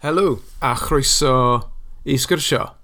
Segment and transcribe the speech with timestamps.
[0.00, 1.70] Helo, a chroeso
[2.06, 2.74] i sgyrsio.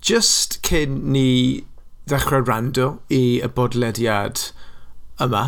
[0.00, 1.64] Just cyn ni
[2.06, 4.38] ddechrau rando i y bodlediad
[5.26, 5.40] yma,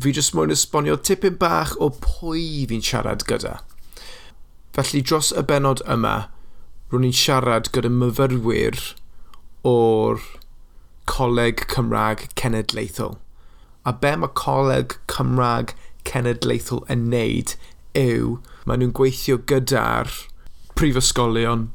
[0.00, 3.58] fi jyst mwyn esbonio tipyn bach o pwy fi'n siarad gyda.
[4.72, 6.14] Felly dros y benod yma,
[6.88, 8.80] rwy'n ni'n siarad gyda myfyrwyr
[9.68, 10.24] o'r
[11.12, 13.18] Coleg Cymraeg Cenedlaethol.
[13.84, 15.76] A be mae Coleg Cymraeg
[16.08, 17.52] Cenedlaethol yn neud
[17.98, 20.10] yw maen nhw'n gweithio gyda'r
[20.78, 21.68] prifysgolion,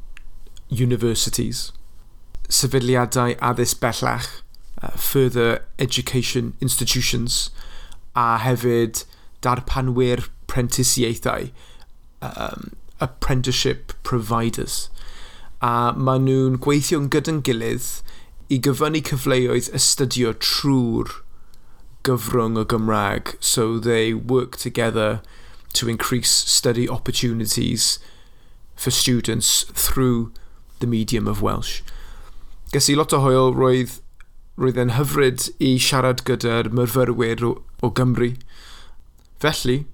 [0.68, 1.68] universities,
[2.48, 4.28] sefydliadau addysg bellach,
[4.82, 7.50] uh, further education institutions,
[8.16, 9.04] a hefyd
[9.44, 11.50] darpanwyr prentisiaethau,
[12.22, 14.88] um, apprenticeship providers.
[15.62, 17.88] A maen nhw'n gweithio'n gyda'n gilydd
[18.48, 21.18] i gyfynnu cyfleoedd astudio trwy'r
[22.06, 25.20] gyfrwng o Gymraeg, so they work together
[25.74, 27.98] to increase study opportunities
[28.74, 30.32] for students through
[30.78, 31.82] the medium of Welsh.
[32.72, 33.98] Ges i lot o hwyl roedd,
[34.60, 38.34] roedd yn hyfryd i siarad gyda'r myrfyrwyr o, o Gymru.
[39.42, 39.86] Felly,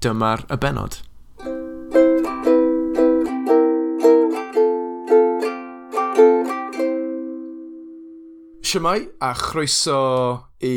[0.00, 1.00] dyma'r y benod.
[8.66, 10.00] Siamai a chroeso
[10.60, 10.74] i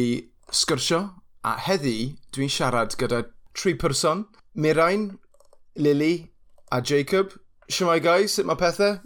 [0.53, 0.99] sgyrsio
[1.43, 3.23] a heddi dwi'n siarad gyda
[3.59, 4.25] tri person.
[4.55, 5.17] Mirain,
[5.75, 6.31] Lily
[6.71, 7.33] a Jacob.
[7.69, 9.01] Siamai guys, sut mae pethau?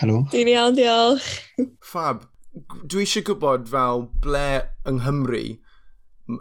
[0.00, 0.22] Helo.
[0.32, 1.28] Dwi'n iawn, diolch.
[1.84, 2.24] Fab,
[2.86, 4.46] dwi eisiau gwybod fel ble
[4.88, 5.44] yng Nghymru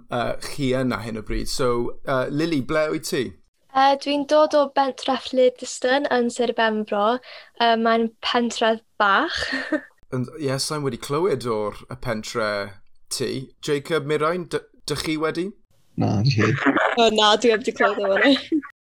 [0.10, 1.52] uh, chi yna hyn o bryd.
[1.52, 3.24] So, uh, Lily, ble wyt ti?
[3.76, 7.20] Uh, Dwi'n dod o bentref Lydyston yn Sir Benfro.
[7.60, 9.38] Uh, Mae'n pentref bach.
[10.12, 12.50] And, yes, I'm wedi clywed o'r y pentre
[13.14, 13.52] ti.
[13.62, 15.52] Jacob Mirain, dych chi wedi?
[16.00, 16.56] Na, di hyd.
[16.98, 18.36] O, na, dwi heb di clywed o hwnna.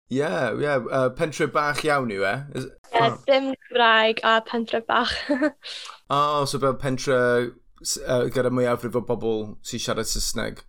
[0.09, 0.29] Ie,
[0.65, 0.75] ie,
[1.19, 2.35] pentre bach iawn yw e?
[2.57, 2.69] Is...
[2.89, 5.13] Ie, yeah, ddim Cymraeg a pentre bach.
[6.15, 10.63] oh, so fel pentre uh, gyda mwyafrif o bobl sy'n siarad Saesneg?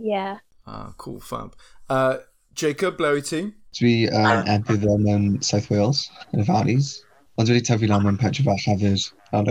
[0.00, 0.08] Ie.
[0.08, 0.40] Yeah.
[0.66, 1.52] Ah, cool, fab.
[1.88, 2.16] Uh,
[2.56, 3.42] Jacob, ble wyt ti?
[3.78, 6.94] Dwi yn uh, edrych yn um, South Wales, yn y Valleys.
[7.36, 9.04] Ond dwi wedi tyfu lan mewn pentre bach hefyd.
[9.36, 9.44] A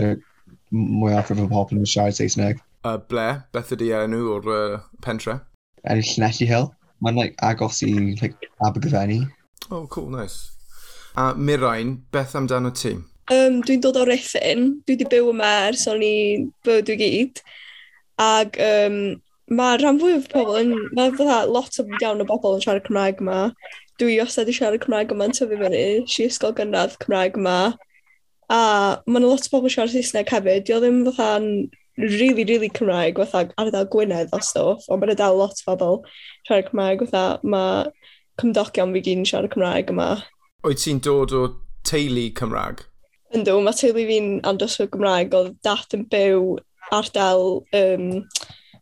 [0.74, 2.58] mwyafrif o bobl yn siarad Saesneg.
[2.82, 3.28] Uh, ble?
[3.54, 5.38] Beth ydy enw o'r uh, pentre?
[5.84, 6.74] and Llanelli Hill.
[7.02, 9.26] Mae'n like, agos i like, Abergavenny.
[9.70, 10.50] Oh, cool, nice.
[11.16, 12.96] A Mirain, beth amdano ti?
[13.30, 14.80] Um, dwi'n dod o Riffin.
[14.84, 16.14] Dwi wedi byw yma ers o'n i
[16.66, 17.42] bywyd i gyd.
[18.20, 18.96] Ac um,
[19.50, 20.74] mae rhan fwy o pobl yn...
[20.98, 23.42] Mae fydda lot o iawn o bobl yn siarad Cymraeg yma.
[24.02, 25.84] Dwi os i siarad Cymraeg yma yn tyfu fyny.
[26.10, 27.58] Si ysgol gynradd Cymraeg yma.
[28.50, 28.60] A
[29.06, 30.66] mae'n lot o bobl siarad Saesneg hefyd.
[30.68, 31.48] Dio ddim fydda'n
[31.98, 35.98] really, really Cymraeg, fatha ardal Gwynedd o stwff, ond mae'n dal lot o bobl
[36.48, 37.90] siarad Cymraeg, fatha mae
[38.40, 40.12] cymdogion fi gyd yn siarad Cymraeg yma.
[40.66, 41.44] Oed ti'n dod o
[41.88, 42.86] teulu Cymraeg?
[43.36, 46.56] Yndw, mae teulu fi'n andros o Gymraeg, oedd dat yn byw
[46.94, 48.08] ardal um,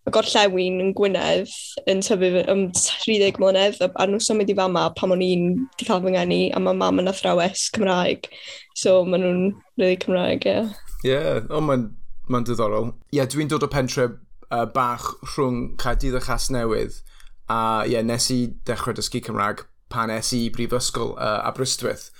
[0.09, 1.53] y gorllewin yn Gwynedd
[1.91, 6.01] yn tyfu ym 30 mlynedd a nhw symud i fama pam o'n i'n di cael
[6.05, 8.31] fy ngeni a mae mam yn athrawes Cymraeg.
[8.79, 9.43] So maen nhw'n
[9.77, 10.55] really Cymraeg, ie.
[10.55, 10.77] Yeah.
[11.05, 11.43] Ie, yeah.
[11.55, 11.89] ond mae'n
[12.29, 12.93] Mae'n diddorol.
[13.11, 14.09] Ie, yeah, dwi'n dod o pentre
[14.51, 17.01] uh, bach rhwng Caerdydd a Chas Newydd.
[17.49, 22.11] A ie, yeah, nes i dechrau dysgu Cymraeg pan es i brifysgol uh, Aberystwyth.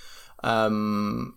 [0.43, 1.35] Um,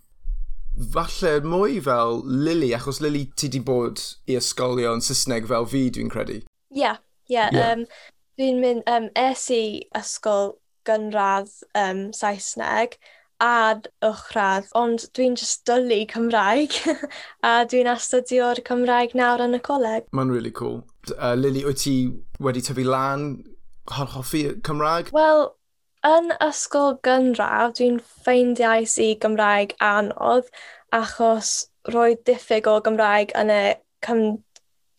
[0.94, 6.12] falle mwy fel Lily, achos Lily ti di bod i ysgolion Saesneg fel fi, dwi'n
[6.12, 6.41] credu.
[6.72, 7.37] Ie, yeah, ie.
[7.37, 7.72] Yeah, yeah.
[7.72, 7.87] um,
[8.41, 9.65] dwi'n mynd, um, es i
[9.99, 10.56] ysgol
[10.89, 12.97] gynradd um, Saesneg,
[13.42, 16.76] ad uwchradd, ond dwi'n just dylu Cymraeg
[17.48, 20.06] a dwi'n astudio'r Cymraeg nawr yn y coleg.
[20.14, 20.82] Mae'n really cool.
[21.16, 21.97] Uh, Lily, wyt ti
[22.42, 23.26] wedi tyfu lan
[23.91, 25.10] hoffi Cymraeg?
[25.16, 25.48] Wel,
[26.06, 30.48] yn ysgol gynradd, dwi'n ffeindiais i Gymraeg anodd
[30.94, 31.53] achos
[31.94, 33.62] roedd diffyg o Gymraeg yn y
[34.06, 34.24] cym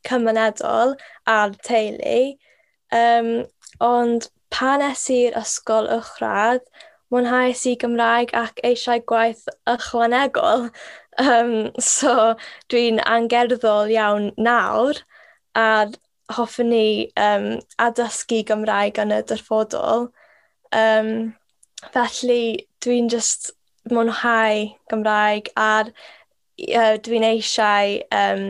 [0.07, 0.97] cymunedol
[1.31, 2.21] a'r teulu.
[2.93, 3.29] Um,
[3.83, 6.65] ond pan es i'r ysgol uwchradd,
[7.13, 10.69] mwynhau i Gymraeg ac eisiau gwaith ychwanegol.
[11.21, 12.33] Um, so
[12.73, 15.03] dwi'n angerddol iawn nawr
[15.53, 15.67] a
[16.33, 17.45] hoffwn ni um,
[17.85, 20.07] adysgu Gymraeg yn y dyfodol.
[20.73, 21.35] Um,
[21.93, 23.51] felly dwi'n just
[23.93, 28.45] mwynhau Gymraeg a uh, dwi'n eisiau um,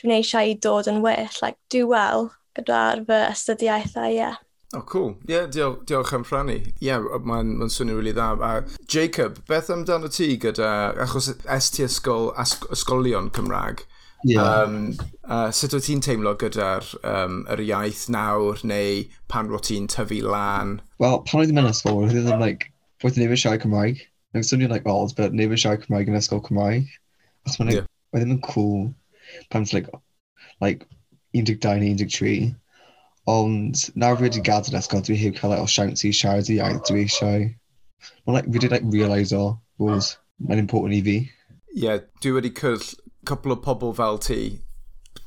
[0.00, 4.20] dwi'n eisiau i dod yn well, like, do well gyda'r fy ystudiaethau, ie.
[4.22, 4.44] Yeah.
[4.74, 5.16] Oh, cool.
[5.26, 6.58] Ie, yeah, diolch, diolch am rhannu.
[6.60, 8.26] Ie, yeah, mae'n ma swnio really dda.
[8.44, 10.72] A Jacob, beth amdano ti gyda,
[11.04, 13.86] achos est ti ysgol, ysgolion Cymraeg,
[14.24, 14.42] yeah.
[14.42, 14.92] um,
[15.24, 20.20] uh, sut wyt ti'n teimlo gyda'r um, yr iaith nawr, neu pan rwy ti'n tyfu
[20.26, 20.76] lan?
[21.00, 22.68] Wel, pan oedd yn ysgol, roedd yn, like,
[23.00, 24.04] roedd yn nefyd siarad Cymraeg.
[24.36, 26.92] Yn swnio like old, but nefyd siarad Cymraeg yn ysgol Cymraeg.
[27.48, 27.92] Os mae'n, like, yeah.
[28.12, 28.90] roedd yn cool
[29.48, 29.88] pan it's like,
[30.60, 30.84] like,
[31.32, 32.52] 12 neu 13.
[33.28, 36.60] Ond nawr fi wedi gadael ysgol, dwi heb cael like, o siawns i siarad i
[36.60, 37.48] iaith dwi eisiau.
[38.24, 39.50] Mae'n like, fi wedi like, realise o,
[39.82, 40.08] bod
[40.46, 41.18] mae'n important i fi.
[41.74, 42.86] Ie, yeah, dwi wedi cyrll
[43.28, 44.40] cwpl o pobl fel ti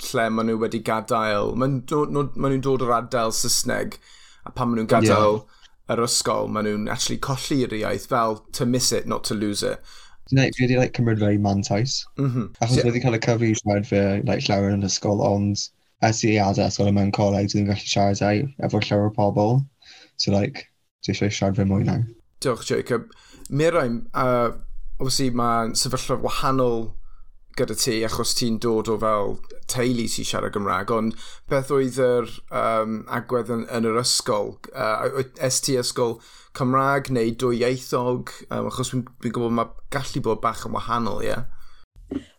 [0.08, 3.98] lle maen nhw wedi gadael, maen nhw'n dod o'r adael Saesneg,
[4.46, 5.60] a pan maen nhw'n gadael yeah.
[5.94, 9.92] yr ysgol, maen nhw'n actually colli'r iaith fel to miss it, not to lose it.
[10.32, 12.00] Neu, fi wedi like, cymryd fe mantais.
[12.16, 12.50] Mm -hmm.
[12.58, 12.88] Achos yeah.
[12.88, 15.68] wedi cael y cyfri i siarad fe like, llawer yn ysgol, ond
[16.02, 19.60] esgusodiadau sort of mewn coleg dwi'n gallu siarad ei efo llawer o pobl.
[20.16, 20.66] So, like,
[21.04, 22.02] dwi eisiau siarad fe mwy nawr.
[22.42, 23.12] Diolch, Jacob.
[23.50, 24.50] Mirain, uh,
[24.98, 26.92] obviously mae'n sefyllfa wahanol
[27.58, 29.34] gyda ti achos ti'n dod o fel
[29.68, 31.16] teulu sy'n siarad Gymraeg, ond
[31.52, 34.54] beth oedd yr um, agwedd yn, yn yr ysgol?
[34.72, 36.16] Uh, es ti ysgol
[36.56, 38.32] Cymraeg neu dwyieithog?
[38.48, 41.32] Um, achos fi'n fi gwybod mae gallu bod bach yn wahanol, ie?
[41.34, 41.61] Yeah?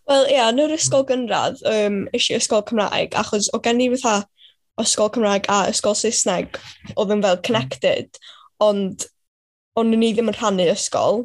[0.10, 3.86] Wel, ie, yeah, yn yr ysgol gynradd, um, eisiau ysgol Cymraeg, achos o gen i
[3.94, 4.26] fatha
[4.84, 6.60] ysgol Cymraeg a ysgol Saesneg
[6.98, 8.20] oedd yn fel connected,
[8.64, 9.06] ond
[9.80, 11.24] ond ni ddim yn rhannu ysgol.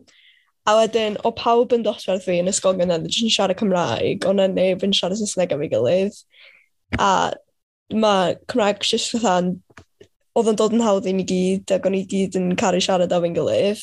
[0.68, 4.46] A wedyn, o pawb yn dosbarth fi yn ysgol gynradd, dwi yn siarad Cymraeg, ond
[4.46, 6.22] yn neb yn siarad Saesneg am ei gilydd.
[7.02, 7.10] A
[7.90, 9.40] mae Cymraeg jyst fatha
[10.38, 13.12] oedd yn dod yn hawdd i ni gyd, ac o'n i gyd yn caru siarad
[13.16, 13.82] am ei gilydd.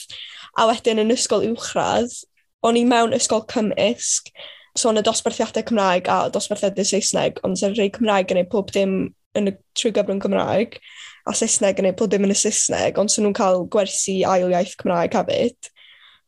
[0.55, 2.15] A wedyn, yn ysgol uwchradd,
[2.63, 4.31] o'n i mewn ysgol cymysg,
[4.75, 8.73] sôn so, y dosbarthiadau Cymraeg a dosbarthiadau Saesneg, ond sy'n rhai Cymraeg yn ei pob
[8.75, 8.97] dim
[9.35, 10.75] yn y trwy gyfrwng Cymraeg,
[11.25, 14.51] a Saesneg yn ei pob dim yn y Saesneg, ond sy'n nhw'n cael gwersi ail
[14.51, 15.71] iaith Cymraeg hefyd.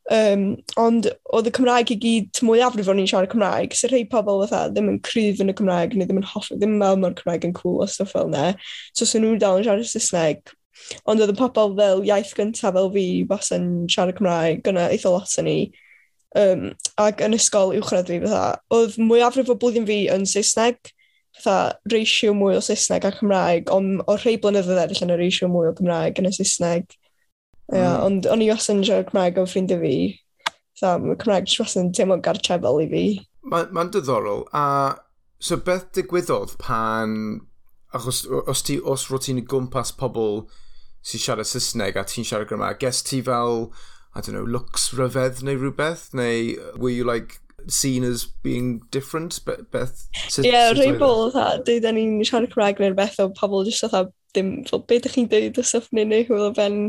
[0.07, 0.44] Um,
[0.79, 4.69] ond oedd y Cymraeg i gyd mwyafrif o'n i'n siarad Cymraeg, sy'n rhai pobl fatha
[4.71, 7.50] ddim yn cryf yn y Cymraeg, neu ddim yn hoffi, ddim yn meddwl mae'r Cymraeg
[7.50, 8.53] yn cool a stuff fel ne.
[8.95, 10.55] So sy'n nhw'n dal yn siarad Saesneg.
[11.09, 15.11] Ond oedd y pobl fel iaith gyntaf fel fi, bas yn siarad Cymraeg, gyna eitha
[15.11, 15.57] lot yn ni.
[16.38, 16.68] Um,
[17.01, 20.92] ac yn ysgol uwchradd fi, fatha, oedd mwyafrif o blwyddyn fi yn Saesneg,
[21.39, 25.50] fatha, reisio mwy o Saesneg a Cymraeg, ond o rhai blynyddoedd eraill yn y reisio
[25.50, 26.94] mwy o Cymraeg yn y Saesneg.
[27.72, 27.80] Mm.
[27.80, 29.98] Yeah, ond o'n i os yn siarad Cymraeg o ffrindiau fi,
[30.80, 33.04] fatha, mae Cymraeg jyst yn teimlo gartrefol i fi.
[33.48, 34.63] Mae'n ma, diddorol, a
[35.42, 37.18] so beth digwyddodd pan,
[37.95, 40.44] achos os, ti, os rwy ti'n gwmpas pobl
[41.07, 43.72] sy'n siarad Saesneg a ti'n siarad Gymraeg, ges ti fel
[44.17, 46.09] I don't know, looks rhyfedd neu rhywbeth?
[46.17, 49.39] Neu were you like seen as being different?
[49.45, 50.07] Be Beth?
[50.39, 50.97] Ie, yeah, rhai e?
[50.97, 54.01] bobl dda, dweud ni'n siarad Cymraeg neu'r beth o pobl jyst o dda,
[54.33, 56.79] dim, fel, beth ydych chi'n dweud o stuff neu neu hwyl o ben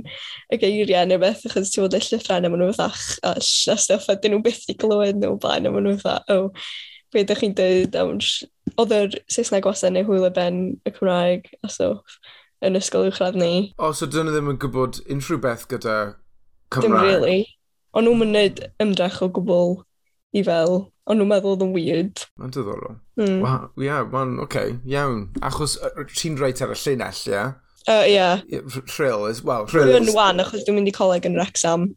[0.49, 4.09] y geiriau neu beth, achos ti'n bod y llyfrau neu maen nhw fatha a stuff,
[4.09, 6.67] a dyn nhw byth i glywed nhw blaen, a maen nhw fatha, oh, o,
[7.13, 8.01] beth ydych chi'n dweud,
[8.79, 12.17] oedd yr Saesneg wasau neu hwyl o ben y Cymraeg, a stuff
[12.65, 13.53] yn ysgol uwchradd ni.
[13.77, 15.99] O, so dyn nhw ddim yn gwybod unrhyw beth gyda
[16.75, 16.89] Cymraeg.
[16.89, 17.39] Dim really.
[17.97, 19.79] Ond nhw'n mynd ymdrech o gwbl
[20.37, 20.75] i fel,
[21.09, 22.25] ond nhw'n meddwl oedd yn weird.
[22.41, 22.99] Mae'n diddorol.
[23.21, 23.39] Mm.
[23.45, 25.23] Wa, wow, yeah, ma'n, oce, okay, iawn.
[25.45, 25.79] Achos
[26.13, 27.33] ti'n reit ar y llinell, ie?
[27.33, 27.55] Yeah?
[27.89, 28.43] Uh, yeah.
[28.99, 29.65] Rhyl, is, well.
[29.67, 29.95] Rhyl.
[29.95, 31.89] Dwi'n wan, achos dwi'n mynd i coleg yn Rexham.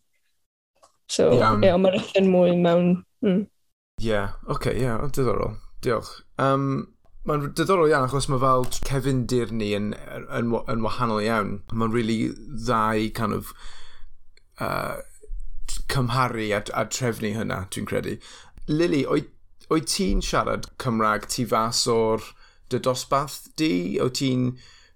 [1.12, 2.94] So, ie, yeah, mae'r rhaid mwy mewn.
[3.25, 3.44] Mm.
[4.01, 5.57] Yeah, oce, okay, ie, yeah, diddorol.
[5.83, 6.15] Diolch.
[6.39, 6.88] Um,
[7.29, 11.51] Mae'n diddorol iawn achos mae fel cefndir ni yn, yn, yn, yn wahanol iawn.
[11.69, 13.51] Mae'n really dda i kind of
[14.61, 15.01] uh,
[15.91, 18.17] cymharu a, a trefnu hynna, dwi'n credu.
[18.67, 22.24] Lily, oed ti'n siarad Cymraeg tu fas o'r
[22.71, 23.74] dy dosbarth di?
[24.03, 24.45] Oed ti'n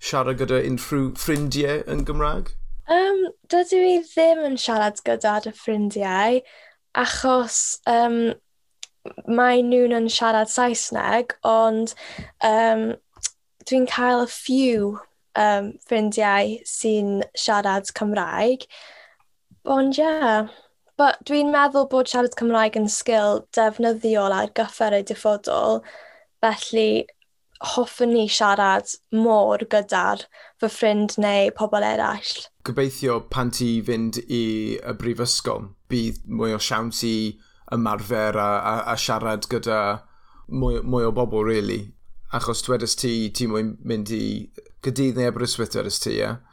[0.03, 2.51] siarad gyda unrhyw ffrindiau yn Gymraeg?
[2.91, 6.41] Um, dydw i ddim yn siarad gyda dy ffrindiau,
[6.95, 7.59] achos
[7.89, 8.19] um,
[9.27, 11.95] mae nhw'n yn siarad Saesneg, ond
[12.45, 12.91] um,
[13.65, 14.91] dwi'n cael y few
[15.39, 18.67] um, ffrindiau sy'n siarad Cymraeg.
[19.65, 20.49] Ond ie, yeah.
[21.25, 25.81] dwi'n meddwl bod siarad Cymraeg yn sgil defnyddiol ar gyfer y diffodol,
[26.43, 27.05] felly
[27.73, 30.21] hoffwn ni siarad môr gyda'r
[30.61, 32.45] fy ffrind neu pobl eraill.
[32.67, 34.43] Gobeithio pan ti fynd i
[34.77, 37.15] y brifysgol, bydd mwy o siawns i
[37.73, 39.81] ymarfer a, a, a siarad gyda
[40.47, 41.81] mwy, mwy o bobl, really.
[42.35, 44.25] Achos dwedais ti, ti mwyn mynd i
[44.85, 46.21] gydydd neu Aberystwyth dwedais ti, ie?
[46.21, 46.43] Yeah?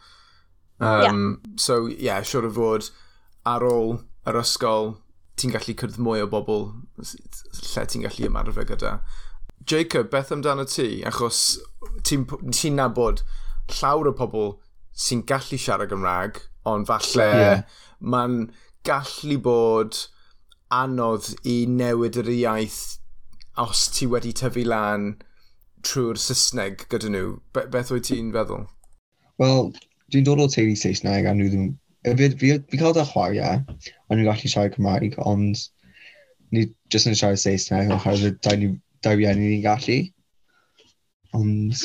[0.82, 1.56] Um, yeah.
[1.56, 2.90] So, ie, yeah, siwr o fod
[3.46, 4.96] ar ôl yr ysgol,
[5.38, 6.66] ti'n gallu cyrdd mwy o bobl
[7.02, 8.96] lle ti'n gallu ymarfer gyda.
[9.66, 11.02] Jacob, beth amdano ti?
[11.06, 11.60] Achos
[12.06, 13.22] ti'n ti nabod
[13.78, 14.56] llawer o pobl
[14.92, 17.62] sy'n gallu siarad Gymraeg, ond falle yeah.
[18.00, 18.50] mae'n
[18.86, 20.00] gallu bod
[20.72, 22.80] anodd i newid yr iaith
[23.62, 25.12] os ti wedi tyfu lan
[25.86, 27.36] trwy'r Saesneg gyda nhw.
[27.54, 28.66] Be beth wyt ti'n feddwl?
[29.42, 29.72] Wel,
[30.12, 31.68] dwi'n dod o teulu Saesneg a nhw ddim...
[32.02, 35.60] Fi, fi, fi cael da chwariau, ond nhw'n gallu siarad Cymraeg, ond
[36.52, 38.74] ni jyst yn siarad Saesneg oherwydd dau ni-
[39.06, 39.98] dau rieni ni'n gallu.
[41.38, 41.84] Ond...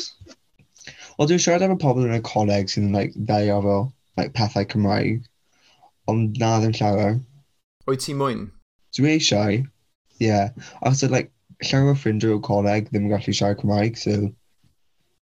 [1.18, 3.78] Wel, dwi'n siarad efo pobl yn y coleg sy'n like, ddau efo
[4.18, 5.24] like, pethau Cymraeg,
[6.10, 7.16] ond na ddim llawer.
[7.88, 8.44] Wyt ti mwyn?
[8.98, 9.64] Dwi eisiau, ie.
[10.20, 10.50] Yeah.
[10.82, 11.32] Achos, like,
[11.62, 14.28] llawer o ffrindiau o coleg ddim yn gallu siarad Cymraeg, so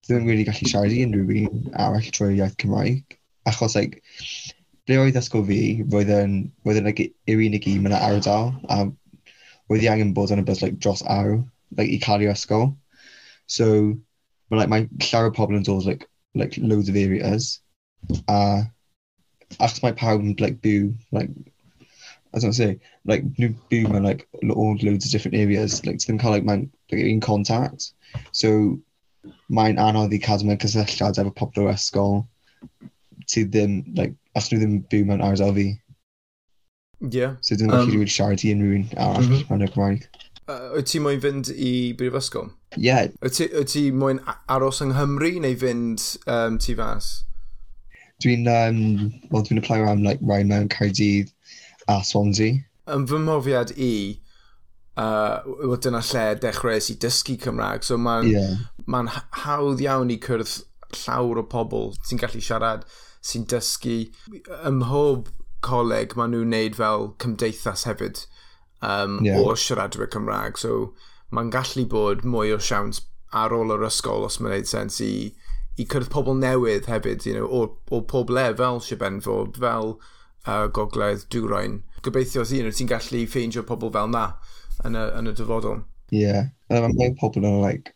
[0.06, 3.16] ddim really gallu siarad i unrhyw un arall trwy'r iaith Cymraeg.
[3.50, 4.02] Achos, like,
[4.88, 5.60] ble oedd ysgol fi,
[5.92, 10.12] roedd yn, roedd yn like, yr unig un yn y ardal, a roedd i angen
[10.16, 11.38] bod yn y bus like, dros awr,
[11.76, 12.70] like, i cael ei ysgol.
[13.46, 13.66] So,
[14.50, 17.60] mae like, mae llawer o pobl yn dod like, like, loads of areas,
[18.28, 18.64] a
[19.58, 21.32] achos mae pawb yn like, byw, like,
[22.34, 26.18] I gonna say, like, byw mewn like, all loads of different areas, like, ti ddim
[26.20, 27.92] cael like, mae'n like, un contact.
[28.32, 28.80] So,
[29.48, 32.22] mae'n anodd i cadw mewn cysylltiad efo pobl o'r ysgol
[33.30, 35.66] ti ddim, like, os nhw ddim byw mewn ardal fi.
[37.04, 37.10] Ie.
[37.18, 37.36] Yeah.
[37.40, 39.54] So ddim gallu um, rwy'n siarad i unrhyw un arall mm -hmm.
[39.56, 40.08] yn y Gymraeg.
[40.44, 42.50] Uh, wyt ti moyn fynd i brifysgol?
[42.76, 42.82] Ie.
[42.88, 43.06] Yeah.
[43.24, 44.20] Wyt ti, wyt ti moyn
[44.52, 47.12] aros yng Nghymru neu fynd um, tu fas?
[48.22, 51.32] Dwi'n, um, well, dwi'n apply am like, rhaid mewn Caerdydd
[51.88, 52.60] a Swansea.
[52.92, 54.20] Yn fy mhofiad i,
[54.96, 57.86] uh, dyna lle dechreuais i dysgu Cymraeg.
[57.86, 58.56] So mae'n yeah.
[58.86, 59.04] ma
[59.44, 60.60] hawdd iawn i cyrdd
[60.94, 62.84] llawr o pobl sy'n gallu siarad,
[63.24, 63.98] sy'n dysgu.
[64.62, 65.32] Ym mhob
[65.64, 68.24] coleg maen nhw'n neud fel cymdeithas hefyd
[68.84, 69.40] um, yeah.
[69.40, 70.60] o siaradwyr Cymraeg.
[70.60, 70.92] So
[71.34, 73.02] mae'n gallu bod mwy o siawns
[73.34, 75.32] ar ôl yr ysgol os mae'n neud sens i,
[75.80, 79.96] i cyrdd pobl newydd hefyd, you know, o, o pob le fel Sibenfo, fel
[80.46, 81.82] uh, Gogledd Dwrain.
[82.04, 84.28] Gobeithio you know, ti'n gallu ffeindio pobl fel na
[84.84, 85.82] yn y, yn y dyfodol.
[86.12, 86.24] Ie.
[86.24, 86.48] Yeah.
[86.70, 87.94] Um, mae pobl yn like,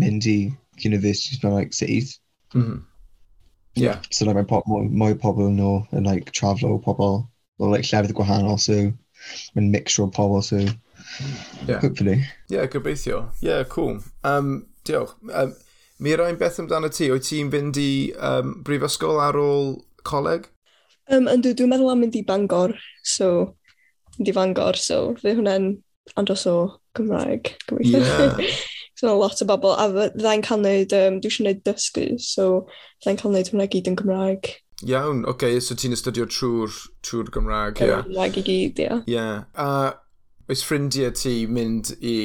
[0.00, 0.38] mynd i
[0.84, 2.18] universities mewn like, cities.
[2.54, 2.80] Mm -hmm.
[3.74, 4.00] Yeah.
[4.10, 7.22] So like, mae po mwy, mwy pobl nhw yn like, traflo pobl
[7.58, 8.92] o like, llefydd gwahanol, so
[9.54, 10.58] mae'n mixture o pobl, so
[11.66, 11.80] yeah.
[11.80, 12.24] hopefully.
[12.50, 13.30] Yeah, gobeithio.
[13.40, 14.00] Yeah, cool.
[14.24, 15.14] Um, diolch.
[15.32, 15.54] Um,
[15.98, 17.10] mi rhaid beth amdano ti?
[17.12, 19.78] Wyt ti'n fynd i um, brifysgol ar ôl
[20.08, 20.48] coleg?
[21.08, 23.54] Um, yndw, dwi'n meddwl am mynd i Bangor, so
[24.18, 25.72] mynd i Fangor, so fe hwnna'n
[26.16, 26.56] ond os o
[26.98, 28.02] Gymraeg, gobeithio.
[28.02, 28.56] Yeah.
[28.94, 32.66] so no, lot o bobl, a ddau'n cael neud, um, dwi eisiau neud dysgu, so
[33.04, 34.52] ddau'n cael neud hwnna gyd yn Gymraeg.
[34.82, 37.90] Iawn, oce, okay, so ti'n astudio trwy'r trwy Gymraeg, ie.
[37.90, 38.06] Yeah.
[38.08, 39.02] Gymraeg i gyd, ie.
[39.14, 39.68] Ie, a
[40.50, 42.16] oes ffrindiau ti mynd i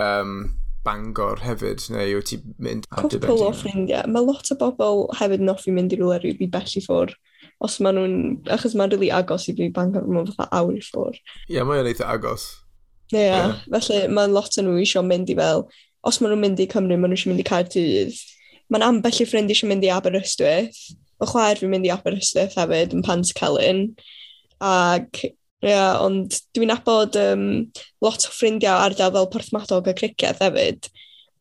[0.00, 0.38] um,
[0.84, 4.08] Bangor hefyd, neu wyt ti mynd ar dy Cwpl o ffrindiau.
[4.14, 7.14] Mae lot o bobl hefyd yn offi mynd i rhywle rili bell i ffwr.
[7.64, 8.16] os maen nhw'n,
[8.52, 11.16] achos mae'n rili really agos i fi Bangor, mae'n fatha awr i ffwr.
[11.16, 12.48] Ie, yeah, mae'n eitha agos.
[13.14, 13.56] Ie, yeah.
[13.70, 15.66] felly mae'n lot o nhw eisiau mynd i fel,
[16.04, 18.18] os maen nhw'n mynd i Cymru, maen nhw eisiau mynd i Caerdydd.
[18.72, 20.80] Mae'n ambell i ffrind eisiau mynd i Aberystwyth.
[21.20, 23.86] Fy chwaer fi'n mynd i Aberystwyth hefyd yn Pant Celyn.
[24.64, 25.32] Ac, ie,
[25.70, 27.46] yeah, ond dwi'n abod um,
[28.04, 30.90] lot o ffrindiau ardal fel Porthmadog a Cricedd hefyd.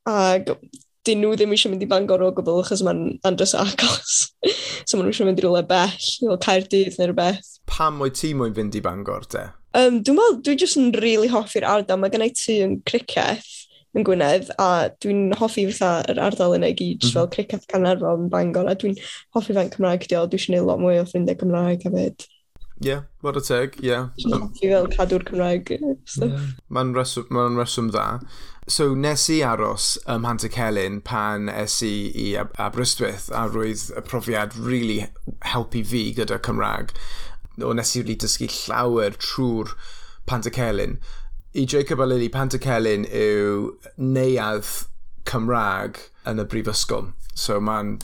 [0.10, 0.54] Ac
[1.04, 4.30] dyn nhw ddim eisiau mynd i Bangor o gwbl achos mae'n andros agos.
[4.88, 7.58] so maen nhw eisiau mynd i rhywle bell, fel Caerdydd neu rhywbeth.
[7.68, 9.50] Pam oed ti mwyn fynd i Bangor, te?
[9.74, 12.00] Um, dwi'n meddwl, dwi'n jyst yn rili really hoffi'r ardal.
[12.02, 13.50] Mae gennau tu yn criceth
[13.98, 17.14] yn Gwynedd a dwi'n hoffi fatha yr ardal yna i gyd, mm.
[17.16, 18.98] fel criceth Canarfon yn Bangor a dwi'n
[19.36, 20.30] hoffi fe'n Cymraeg diol.
[20.30, 22.26] Dwi eisiau gwneud lot mwy o ffrindiau Cymraeg hefyd.
[22.84, 23.92] Ie, yeah, what a teg, ie.
[23.92, 24.10] Yeah.
[24.22, 25.76] Dwi'n hoffi fel cadw'r Cymraeg.
[26.10, 26.30] So.
[26.30, 26.48] Yeah.
[26.74, 28.08] Mae'n reswm, ma reswm dda.
[28.72, 33.90] So nes i aros ym Mhant y Celyn pan es i i Aberystwyth a roedd
[33.92, 35.02] y profiad really
[35.54, 36.94] helpu fi gyda Cymraeg
[37.62, 39.76] o nes i wedi dysgu llawer trwy'r
[40.30, 40.98] Pantacelyn.
[41.54, 44.70] I Jacob a Lily, Pantacelyn yw neuadd
[45.30, 47.12] Cymraeg yn y brifysgol.
[47.38, 47.98] So mae'n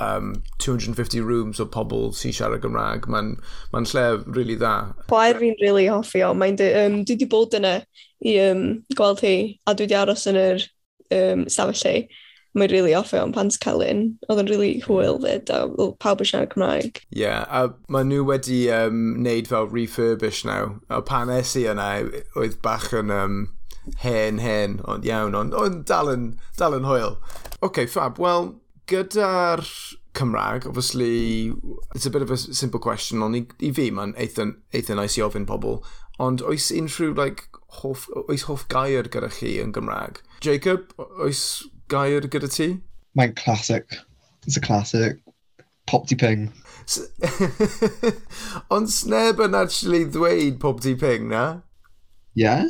[0.00, 3.08] um, 250 rooms o pobl sy'n siarad Gymraeg.
[3.12, 3.34] Mae'n
[3.72, 4.74] ma lle really dda.
[5.10, 6.32] Chwaer fi'n really hoffi o.
[6.34, 7.76] Mae'n um, dwi wedi bod yna
[8.24, 8.64] i um,
[8.96, 10.66] gweld hi, a dwi wedi aros yn yr
[11.16, 11.94] um, stafell lle
[12.56, 14.02] mae'n rili really off o'n pants celyn.
[14.28, 17.02] Oedd yn rili really hwyl fyd, a pawb yn siarad Cymraeg.
[17.12, 20.74] Ie, yeah, a maen nhw wedi um, neud fel refurbish naw.
[20.90, 21.90] A pan es i yna,
[22.38, 23.38] oedd bach yn um,
[24.02, 26.26] hen, hen, ond iawn, ond on, dal, yn,
[26.58, 27.16] dal yn hwyl.
[27.62, 28.54] OK, fab, wel,
[28.90, 29.64] gyda'r
[30.18, 31.52] Cymraeg, obviously,
[31.94, 35.20] it's a bit of a simple question, ond i, i fi mae'n eitha, eitha nice
[35.20, 35.78] i ofyn pobl,
[36.18, 37.46] ond oes unrhyw, like,
[37.80, 40.18] hoff, oes hoff gair gyda chi yn Gymraeg?
[40.42, 41.44] Jacob, oes
[41.90, 42.70] gair gyda ti?
[43.18, 43.98] Mae'n classic.
[44.46, 45.18] It's a classic.
[45.86, 46.52] Pop di ping.
[48.74, 51.44] Ond sneb yn actually ddweud pop di ping, na?
[52.38, 52.68] Yeah?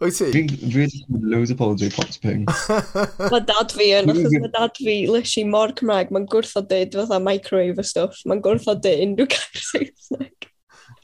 [0.00, 0.28] Wyt ti?
[0.34, 2.44] Dwi'n really loads of pobl dweud pop di ping.
[3.32, 6.98] mae dad fi yn, achos mae dad fi lysi mor Cymraeg, mae'n gwrth o dweud
[7.00, 10.50] fatha microwave a stuff, mae'n gwrth o dweud unrhyw gair Saesneg.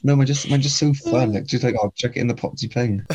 [0.03, 1.31] No, mae'n just, mae'n just so fun.
[1.31, 3.05] Like, just like, oh, chuck it in the potty ping.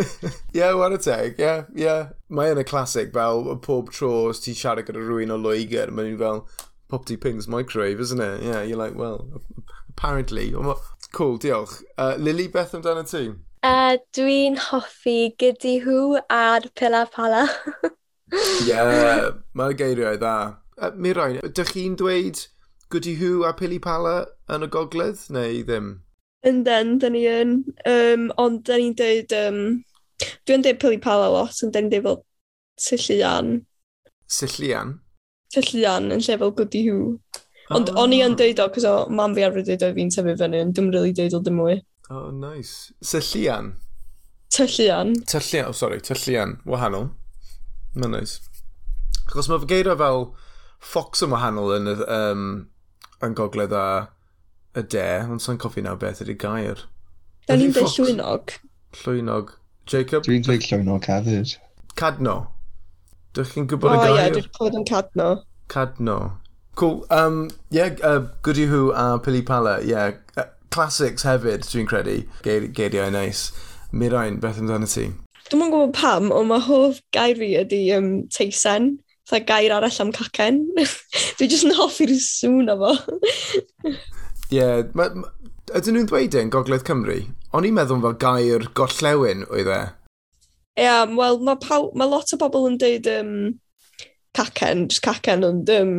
[0.52, 2.12] yeah, what a teg, yeah, yeah.
[2.30, 6.12] Mae yn y classic fel pob tro os ti siarad gyda rhywun o Loegr, mae'n
[6.12, 6.46] nhw'n fel,
[6.88, 8.42] Popty ping's microwave, isn't it?
[8.42, 9.42] Yeah, you're like, well,
[9.88, 10.52] apparently.
[11.12, 11.82] Cool, diolch.
[11.98, 13.32] Uh, Lily, beth amdano ti?
[13.62, 17.48] Uh, Dwi'n hoffi gyda hw ar pila pala.
[18.68, 20.36] yeah, mae'r geiriau dda.
[20.78, 22.46] Uh, Mirain, ydych chi'n dweud
[22.94, 24.16] gyda hw a pili pala
[24.52, 25.90] yn y gogledd neu ddim?
[26.46, 27.56] Yn den, dyn ni yn.
[27.88, 29.36] Um, ond dyn ni'n dweud...
[29.36, 29.62] Um,
[30.48, 32.22] Dwi'n dweud pili pala lot, ond dyn ni'n dweud fel
[32.80, 33.58] syllian.
[34.30, 34.96] Sillian?
[35.54, 37.16] Syllian yn lle fel goody Hw.
[37.74, 37.98] Ond oh.
[38.04, 40.62] o'n i yn dweud o, cos o mam fi arfer dweud o fi'n tyfu fyny,
[40.62, 41.80] ond dwi'n really dweud o dim mwy.
[42.10, 42.94] Oh, nice.
[43.02, 43.74] Sillian?
[44.54, 45.14] Tyllian.
[45.26, 46.60] Tyllian, oh, sorry, tyllian.
[46.64, 47.10] Wahanol.
[47.98, 48.38] Mae'n nice.
[49.26, 50.22] Achos mae geirau fel
[50.78, 52.44] fox yn wahanol yn, y um,
[53.26, 53.86] yn gogledd a
[54.76, 56.82] y de, ond sa'n coffi nawr beth ydy gair.
[57.48, 58.56] Da ni'n dweud llwynog.
[59.02, 59.54] Llwynog.
[59.88, 60.24] Jacob?
[60.26, 61.54] Dwi'n dweud llwynog hefyd.
[61.96, 62.36] Cadno.
[63.36, 64.16] Dych chi'n gwybod oh, y gair?
[64.16, 65.28] O ie, dwi'n clywed yn cadno.
[65.72, 66.18] Cadno.
[66.76, 67.06] Cool.
[67.10, 70.18] Um, yeah, uh, Goody Who a Pili Pala, yeah.
[70.36, 72.18] Uh, classics hefyd, dwi'n credu.
[72.44, 73.48] Geiriau neis.
[73.92, 75.08] Mirain, beth amdano ti?
[75.46, 78.96] Dwi'n mwyn gwybod pam, ond mae hoff gair fi ydy um, teisen.
[79.26, 80.64] Fytha gair arall am cacen.
[81.38, 82.94] dwi'n jyst yn hoffi'r sŵn o fo.
[84.46, 84.82] Ie, yeah,
[85.74, 87.18] ydyn nhw'n dweud e'n Gogledd Cymru?
[87.56, 89.78] O'n i'n meddwl fel gair gorllewin oedd e.
[90.76, 93.32] Ie, yeah, wel, mae paw, ma lot o bobl yn dweud um,
[94.36, 95.96] cacen, jyst cacen, ond um,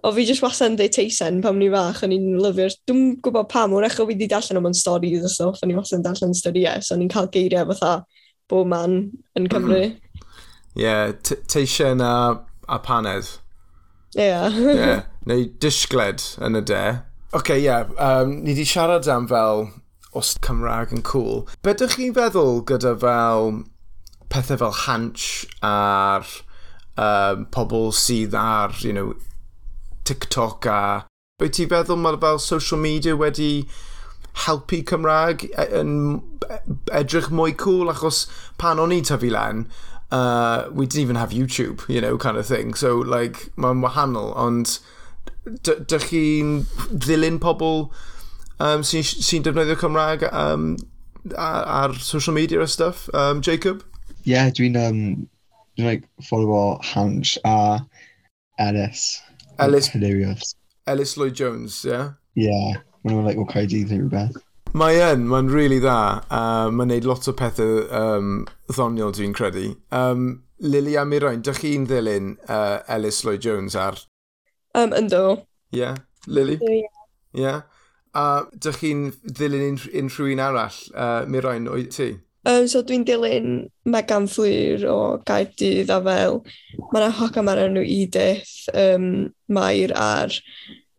[0.00, 2.78] o fi jyst wasan dweud teisen pam ni fach, o'n i'n lyfio'r...
[2.88, 5.76] Dwi'n gwybod pam, wrach o fi wedi darllen am o'n storys o stuff, o'n i
[5.76, 7.98] wasan darllen storiau, so o'n i'n cael geiriau fatha
[8.48, 9.02] bob man
[9.36, 9.82] yn Cymru.
[10.76, 11.12] Ie, yeah,
[11.52, 12.14] teisen a,
[12.68, 13.34] a paned.
[14.16, 14.30] Ie.
[14.30, 14.48] Yeah.
[14.80, 15.04] yeah.
[15.28, 16.82] Neu disgled yn y de
[17.32, 17.64] okay, ie.
[17.64, 19.70] Yeah, um, ni wedi siarad am fel
[20.16, 21.46] os Cymraeg yn cool.
[21.62, 23.52] Be ydych chi'n feddwl gyda fel
[24.32, 25.26] pethau fel hanch
[25.64, 26.28] a'r
[26.96, 29.14] um, pobl sydd ar, you know,
[30.04, 30.80] TikTok a...
[31.38, 33.66] Be ti'n feddwl mae fel social media wedi
[34.46, 35.92] helpu Cymraeg e, yn
[36.46, 36.60] e,
[36.96, 38.24] edrych mwy cool achos
[38.60, 39.66] pan o'n i tyfu lan,
[40.10, 42.74] uh, we didn't even have YouTube, you know, kind of thing.
[42.74, 44.78] So, like, mae'n wahanol, ond
[45.66, 46.52] dych chi'n
[46.90, 47.86] ddilyn pobl
[48.58, 50.74] um, sy'n sy, sy defnyddio Cymraeg um,
[51.34, 53.84] ar, ar social media a stuff, um, Jacob?
[54.24, 55.00] Ie, yeah, dwi'n um,
[55.78, 57.80] dwi like, ffollowo Hans a
[58.58, 59.20] Ellis.
[59.58, 59.88] Ellis.
[59.88, 60.54] Hilarious.
[60.86, 61.92] Ellis Lloyd Jones, ie?
[61.92, 62.10] Yeah?
[62.36, 64.42] Ie, yeah, maen nhw'n like, o Caerdydd neu rhywbeth.
[64.76, 65.98] Mae yn, mae'n really dda.
[66.26, 69.70] Uh, mae'n neud lot o pethau um, ddoniol dwi'n credu.
[69.94, 74.00] Um, Lily Amirain, dych chi'n ddilyn uh, Ellis Lloyd Jones ar
[74.76, 75.24] Um, ynddo.
[75.72, 75.80] Ie.
[75.80, 75.96] Yeah.
[76.26, 76.58] Lily?
[76.60, 76.82] Ie.
[76.82, 76.92] Yeah.
[77.32, 77.60] yeah.
[78.16, 82.14] A dych chi'n ddilyn unrhyw un arall, uh, Mirain, o'i ti?
[82.46, 86.38] Um, so dwi'n dilyn Megan Fflwyr o Gaerdydd a fel,
[86.92, 90.32] mae yna hogam ar enw Edith, um, Mair ar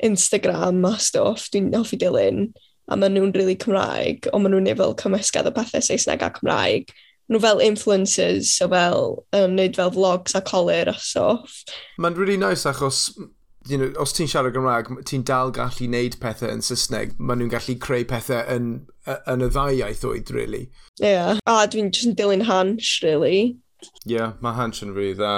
[0.03, 2.49] Instagram a stwff, dwi'n hoffi dilyn,
[2.91, 6.25] a maen nhw'n rili really Cymraeg, ond maen nhw'n neud fel cymysgedd o pethau Saesneg
[6.25, 6.91] a Cymraeg.
[7.31, 11.63] Nhw fel influencers, so fel, um, neud fel vlogs a colir a stwff.
[11.97, 13.07] Mae'n really nice achos
[13.67, 17.15] you know, os ti'n siarad Gymraeg, ti'n dal gallu neud pethau yn Saesneg.
[17.19, 18.69] Maen nhw'n gallu creu pethau yn,
[19.17, 20.67] yn y ddau iaith oed, really.
[21.01, 21.11] Ie.
[21.11, 21.39] Yeah.
[21.45, 23.57] A dwi'n just yn dilyn Hans, really.
[23.83, 25.33] Ie, yeah, mae Hans yn rili dda.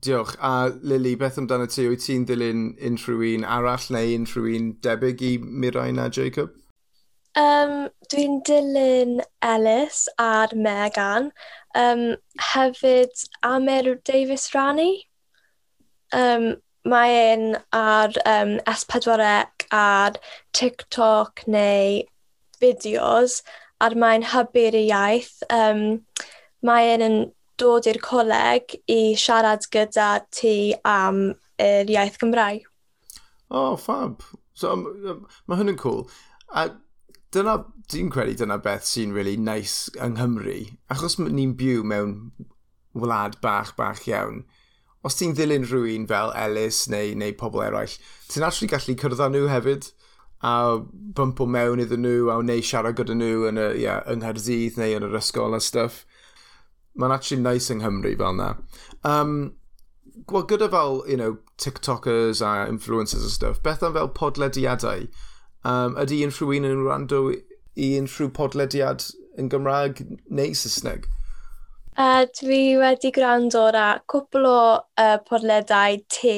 [0.00, 0.36] Diolch.
[0.40, 1.86] A Lily, beth amdano ti?
[1.90, 6.56] Wyt ti'n dilyn unrhyw un arall neu unrhyw un debyg i Mirain a Jacob?
[7.36, 11.30] Um, Dwi'n dilyn Ellis a'r Megan.
[11.76, 12.16] Um,
[12.52, 15.04] hefyd Amer Davis Rani.
[16.12, 16.56] Um,
[16.88, 20.16] mae un ar um, S4C ar
[20.56, 22.00] TikTok neu
[22.60, 23.40] fideos
[23.80, 25.36] ar mae'n hybu'r iaith.
[25.52, 26.02] Um,
[26.64, 27.18] mae un yn
[27.60, 32.64] dod i'r coleg i siarad gyda ti am yr iaith Gymraeg.
[33.50, 34.22] O, oh, fab.
[34.54, 36.04] So, um, um, mae hwn yn cool.
[36.54, 36.68] A
[37.34, 37.58] dyna,
[37.90, 40.58] dwi'n credu dyna beth sy'n really nice yng Nghymru.
[40.92, 42.14] Achos ni'n byw mewn
[42.96, 44.44] wlad bach, bach iawn,
[45.04, 47.96] os ti'n ddilyn rhywun fel Ellis neu, neu pobl eraill,
[48.28, 49.90] ti'n actually gallu cyrdd nhw hefyd
[50.42, 50.80] a
[51.16, 54.96] bympo mewn iddyn nhw a wneud siarad gyda nhw yn y, yeah, yng Nghaerdydd neu
[54.96, 56.04] yn yr ysgol a stuff.
[56.96, 58.54] Mae'n actually nice yng Nghymru fel na.
[59.04, 59.54] Um,
[60.30, 65.08] Wel, gyda fel, you know, TikTokers a influencers a stuff, beth am fel podlediadau?
[65.64, 69.06] Um, ydy unrhyw un yn rando i unrhyw podlediad
[69.40, 71.08] yn Gymraeg neu Saesneg?
[72.00, 76.36] Uh, dwi wedi gwrando ar cwpl o uh, podledau tŷ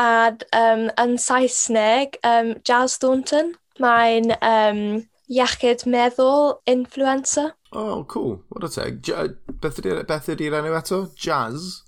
[0.00, 3.52] a um, yn Saesneg, um, Jazz Thornton.
[3.82, 4.80] Mae'n um,
[5.28, 7.52] iechyd meddwl influencer.
[7.72, 8.38] Oh, cool.
[8.48, 9.02] What a teg.
[9.04, 9.28] J
[9.60, 11.02] beth ydy'r enw eto?
[11.20, 11.82] Jazz?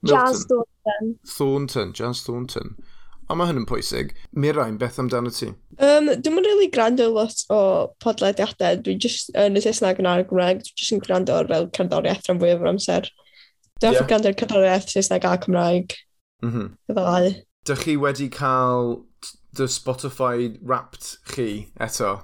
[0.00, 0.16] Milton.
[0.16, 1.14] Jazz Thornton.
[1.36, 2.76] Thornton, Jazz Thornton.
[3.26, 4.12] Ond mae hyn yn pwysig.
[4.38, 5.48] Mirain, beth amdano ti?
[5.82, 7.58] Um, Dwi'n mynd really gwrando lot o
[8.02, 8.78] podlediadau.
[8.86, 10.62] Dwi'n just yn y Saesneg yn ar y Gymraeg.
[10.62, 13.10] Dwi'n just yn gwrando ar fel cerddoriaeth rhan fwyaf o'r amser.
[13.82, 14.06] Dwi'n yeah.
[14.06, 15.98] gwrando ar cerddoriaeth Saesneg a Cymraeg.
[16.44, 16.70] Mm -hmm.
[16.92, 17.34] Ddau.
[17.66, 19.02] Dych chi wedi cael
[19.58, 22.14] dy Spotify Wrapped chi eto?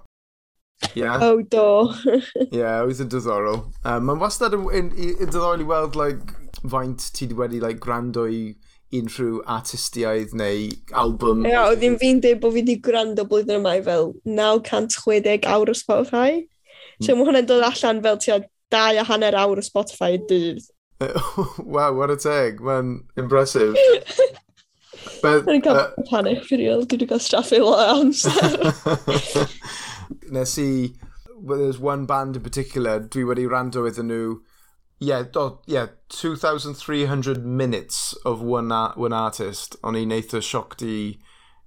[0.94, 1.18] Yeah.
[1.20, 1.94] Oh, do.
[2.52, 3.64] yeah, oedd yn diddorol.
[3.82, 8.52] Um, Mae'n wastad yn diddorol i weld like, faint ti wedi like, gwrando i
[8.96, 10.68] unrhyw artistiaid neu
[11.04, 11.46] album.
[11.48, 15.72] Ia, oedd un fi'n dweud bod fi wedi gwrando blwyddyn yma i fel 960 awr
[15.72, 16.42] o Spotify.
[16.42, 17.06] Hmm.
[17.06, 20.62] So mae hwnna'n dod allan fel tua dau a hanner awr o Spotify y dydd.
[21.58, 22.60] wow, what a teg.
[22.60, 23.76] Mae'n impressive.
[25.22, 25.44] Beth...
[25.46, 29.48] Dwi'n cael uh, panic fi real, dwi wedi cael straffu lot o amser.
[30.34, 30.92] Nes i,
[31.36, 34.36] well, there's one band in particular, dwi wedi rando iddyn nhw
[35.02, 39.76] yeah, do, yeah, 2,300 minutes of one, one artist.
[39.82, 40.96] O'n i'n eitha sioct i,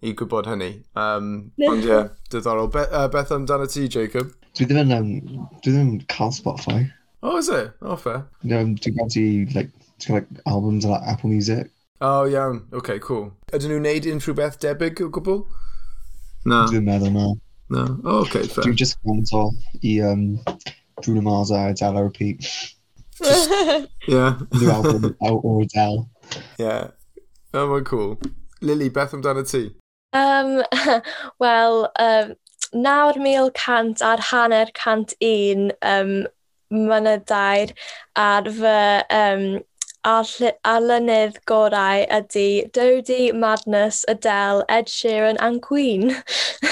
[0.02, 0.71] i gwybod hynny.
[0.95, 1.32] Um,
[1.67, 2.71] ond ie, yeah, diddorol.
[2.71, 4.32] Be, uh, beth amdano ti, Jacob?
[4.56, 6.86] Dwi ddim yn, um, dwi ddim yn cael Spotify.
[7.26, 7.74] Oh, is it?
[7.82, 8.24] Oh, fair.
[8.43, 9.26] No, dwi'n gael ti,
[9.58, 11.71] like, ti'n like, albums on like, Apple Music.
[12.02, 12.63] Oh, iawn.
[12.76, 13.34] OK, cool.
[13.52, 15.43] Ydyn nhw'n neud unrhyw beth debyg o gwbl?
[16.48, 16.63] Na.
[16.71, 17.28] Dwi'n meddwl na.
[17.74, 17.84] No.
[18.06, 18.63] Oh, OK, fair.
[18.63, 19.50] Dwi'n just gwneud o
[19.82, 20.26] i um,
[21.02, 22.48] Bruno Mars a Dala Repeat.
[24.08, 24.39] Yeah.
[24.54, 26.10] new album out or Adele.
[26.60, 26.89] Yeah.
[27.54, 28.19] Oh, mae'n cool.
[28.62, 29.75] Lily, beth amdano ti?
[30.13, 30.63] Um,
[31.39, 32.34] Wel, um,
[32.73, 36.28] 9,100 ar hanner cant un um,
[36.71, 37.71] mynydair
[38.15, 38.75] ar fy
[39.19, 39.45] um,
[40.06, 46.15] alynydd gorau ydy Dodi, Madness, Adele, Ed Sheeran and Queen.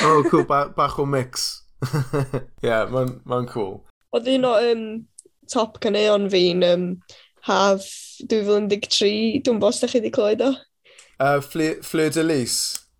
[0.02, 0.44] oh, cool.
[0.52, 1.64] Ba bach o mix.
[2.62, 3.84] yeah, mae'n ma cool.
[4.14, 4.86] Oedd un o um,
[5.52, 6.86] top caneuon fi'n um,
[7.48, 7.88] haf
[8.30, 10.54] 2013, dwi'n bos da chi wedi clywed o.
[11.20, 12.56] Uh, Fleur, Fleur de Lys?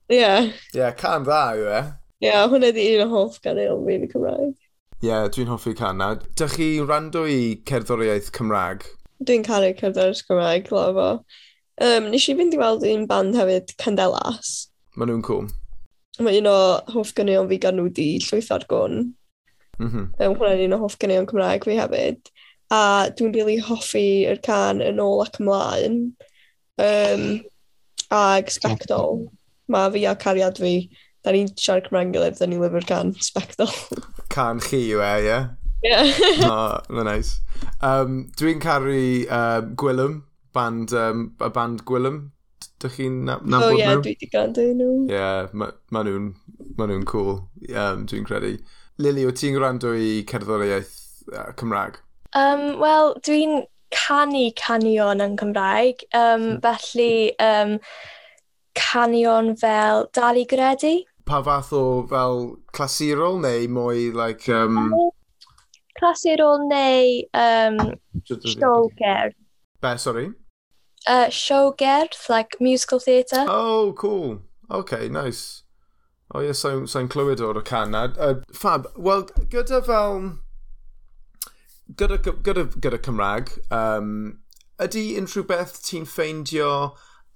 [0.10, 0.20] Ie.
[0.20, 0.50] Yeah.
[0.50, 1.80] Ie, yeah, can dda yw e.
[2.24, 4.52] Ie, yeah, hwnna di un o hoff caneuon fi'n y Cymraeg.
[5.00, 6.14] Ie, yeah, dwi'n hoffi can na.
[6.40, 8.86] Dych chi rando i cerddoriaeth Cymraeg?
[9.24, 11.10] Dwi'n caru cerddoriaeth Cymraeg, lo fo.
[11.82, 14.56] Um, nes i fynd i weld un band hefyd, Candelas.
[14.96, 15.50] Maen nhw'n cwm.
[15.50, 15.60] Cool
[16.22, 16.58] mae un o
[16.94, 19.14] hoff gynion fi gan nhw di llwyth ar gwn.
[19.80, 20.10] Mm -hmm.
[20.22, 22.30] um, hwnna'n un o hoff gynion Cymraeg fi hefyd
[22.74, 22.82] a
[23.14, 25.98] dwi'n really hoffi'r can yn ôl ac ymlaen.
[26.82, 27.26] Um,
[28.14, 29.28] ag Spectol,
[29.70, 30.76] mae fi a cariad fi,
[31.24, 33.72] da ni'n siarad Cymraeg gilydd, da ni'n lyfr can Spectol.
[34.34, 35.42] can chi yw e, ie?
[35.84, 36.14] Yeah?
[36.48, 37.42] Oh, nice.
[37.82, 40.22] Um, Dwi'n caru um, Gwylym,
[40.56, 42.24] band, um, a band Gwylym.
[42.84, 44.00] Dych chi'n nabod na oh, yeah, nhw?
[44.00, 44.94] O ie, dwi wedi gandau nhw.
[45.08, 46.32] Ie, yeah, ma, ma nhw'n
[46.80, 48.56] ma cool, um, dwi'n credu.
[49.04, 50.96] Lili, o ti'n gwrando i cerddoriaeth
[51.34, 52.03] uh, Cymraeg?
[52.36, 57.78] Um, Wel, dwi'n canu canion yn Cymraeg, um, felly um,
[58.76, 61.04] canion fel Dali Gredu.
[61.26, 64.50] Pa fath o fel clasurol neu mwy like...
[64.50, 64.80] Um...
[66.00, 67.78] Clasurol neu um,
[68.26, 69.38] showgerdd.
[69.80, 70.32] Be, sorry?
[71.06, 73.46] Uh, showgerdd, like musical theatre.
[73.48, 74.40] Oh, cool.
[74.72, 75.64] Okay, nice.
[76.34, 77.94] O oh, ie, yeah, sa'n so, so clywed o'r can.
[77.94, 80.32] Uh, fab, wel, gyda fel
[81.90, 84.40] gyda, gyda, gyda Cymraeg, um,
[84.82, 86.72] ydy unrhyw beth ti'n ffeindio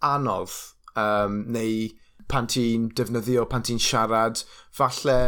[0.04, 0.54] anodd
[0.98, 1.90] um, neu
[2.32, 5.20] pan ti'n defnyddio, pan ti'n siarad, falle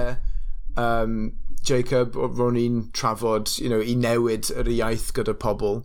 [0.77, 1.31] um,
[1.63, 5.83] Jacob, ro'n i'n trafod you know, i newid yr iaith gyda pobl.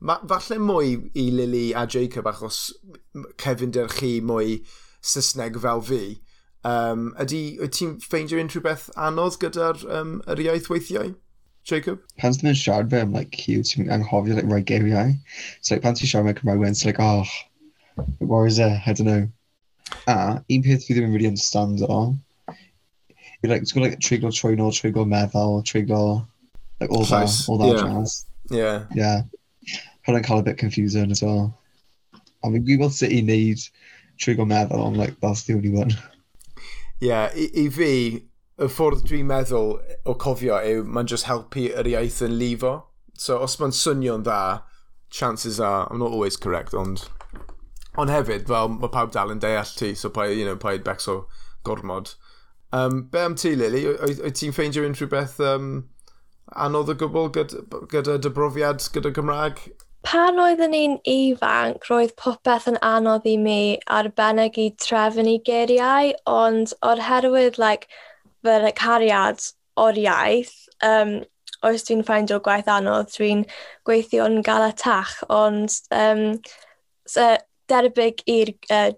[0.00, 2.70] Ma, falle mwy i Lily a Jacob achos
[3.40, 4.60] Kevin der chi mwy
[5.00, 6.02] Saesneg fel fi.
[6.66, 11.14] Um, ydy, ti'n ffeindio unrhyw beth anodd gyda'r um, yr iaith weithiau?
[11.66, 12.00] Jacob?
[12.16, 15.18] Pantheon and Shardware, I'm like huge and Harvey like right Gary, I.
[15.60, 17.24] So like Pantheon Shardware come right and it's like, oh
[17.98, 19.28] it Warriors I don't know.
[20.06, 22.16] Ah, uh, even through them really understand it all.
[23.42, 26.22] It like it's got like Trigger Troinor, Trigger Methyl, Trigger
[26.80, 27.82] like all that all that yeah.
[27.82, 28.26] jazz.
[28.48, 28.84] Yeah.
[28.94, 29.22] Yeah.
[30.06, 31.58] I like how a bit confusing as well.
[32.44, 33.72] I mean Google City needs
[34.18, 35.90] Trigger Methyl, I'm like that's the only one.
[37.00, 38.22] Yeah, EV
[38.56, 39.74] y ffordd dwi'n meddwl
[40.08, 42.76] o cofio yw mae'n just helpu yr iaith yn lifo.
[43.16, 44.62] So os mae'n swnio'n dda,
[45.10, 47.08] chances are, I'm not always correct, ond...
[47.96, 51.22] Ond hefyd, fel mae pawb dal yn deall ti, so pa, you know, paid becso
[51.64, 52.14] gormod.
[52.72, 53.86] Um, be am ti, Lily?
[53.88, 55.70] Wyt ti'n ffeindio unrhyw beth um,
[56.52, 59.62] anodd o gwbl gyda, gyda dybrofiad gyda Cymraeg?
[60.06, 66.12] Pan oeddwn ni'n ifanc, roedd popeth yn anodd i mi, arbennig i trefn i geiriau,
[66.30, 67.88] ond o'r herwydd, like,
[68.46, 69.42] fy cariad
[69.80, 70.54] o'r iaith,
[70.86, 71.18] um,
[71.66, 73.44] os dwi'n ffeindio gwaith anodd, dwi'n
[73.88, 76.24] gweithio'n galatach, ond um,
[77.08, 77.34] so,
[77.70, 78.92] derbig i'r uh,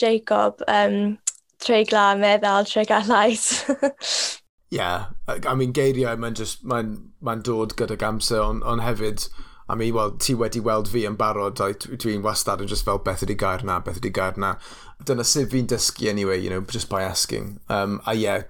[0.00, 1.16] Jacob, um,
[1.62, 3.64] treigla, meddal, treigla llais.
[4.70, 9.28] yeah, I mean, geiriau, mae'n just, ma dod gydag amser, ond on hefyd,
[9.68, 13.24] I mean, well, ti wedi weld fi yn barod, dwi'n wastad yn just fel beth
[13.24, 14.56] ydi gair na, beth ydi gair na.
[15.04, 17.60] Dyna sut fi'n dysgu anyway, you know, just by asking.
[17.68, 18.44] Um, a yeah,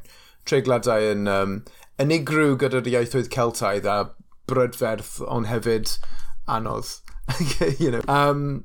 [0.48, 1.58] treigladau yn um,
[2.02, 3.98] unigryw gyda'r iaithoedd Celtaidd a
[4.50, 5.96] brydferth, ond hefyd
[6.50, 6.90] anodd.
[7.80, 8.02] you know.
[8.08, 8.64] um,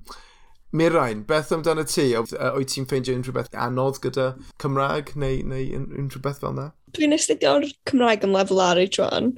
[0.72, 2.12] Mirain, beth amdano ti?
[2.14, 6.68] Wyt ti'n ffeindio unrhyw beth anodd gyda Cymraeg neu, neu unrhyw beth fel yna?
[6.98, 9.32] Dwi'n astudio'r Cymraeg yn lefel ar ei tron,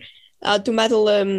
[0.43, 1.35] a dwi'n meddwl um,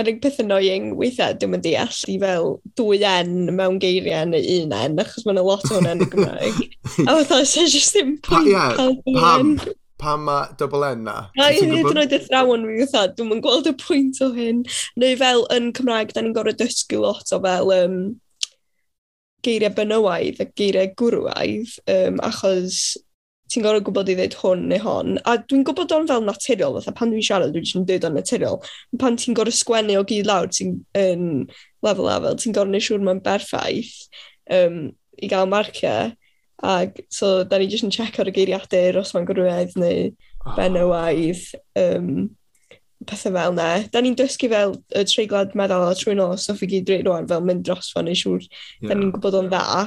[0.00, 2.48] yr un peth annoying weithiau dwi'n mynd i allu fel
[2.80, 6.62] dwy en mewn geiriau neu un en, achos mae'n a lot o'n en y Gymraeg.
[7.08, 8.54] a fatha, sy'n jyst ddim pwynt.
[8.54, 9.52] Pa, yeah, pam,
[10.00, 11.16] pam mae double N na?
[11.38, 14.62] Rai hyd yn oed y thrawn fi fatha, dwi'n yn gweld y pwynt o hyn.
[15.00, 17.98] Neu fel yn Cymraeg, da ni'n gorau dysgu lot o fel um,
[19.46, 22.96] geiriau benywaidd a geiriau gwrwaidd, um, achos
[23.52, 25.16] ti'n gorau gwybod i ddweud hwn neu hon.
[25.24, 28.60] A dwi'n gwybod o'n fel naturiol, fatha pan dwi'n siarad, dwi'n jyst dweud o'n naturiol.
[29.00, 31.26] Pan ti'n gorau sgwennu o gyd lawr, ti'n um,
[31.86, 33.94] lefel lefel, ti'n gorau neu siŵr mae'n berffaith
[34.58, 34.80] um,
[35.22, 36.14] i gael marciau.
[36.64, 40.54] Ac so, da ni jyst yn check ar y geiriadur os mae'n gwrwedd neu oh.
[40.56, 41.42] benywaidd,
[41.82, 42.10] um,
[43.06, 43.68] pethau fel na.
[43.92, 47.28] Da ni'n dysgu fel y treiglad meddwl a trwy nos, so fi gyd rhaid rwan
[47.30, 48.46] fel mynd dros fan yn siŵr.
[48.46, 48.88] Yeah.
[48.88, 49.82] Da ni'n gwybod o'n dda.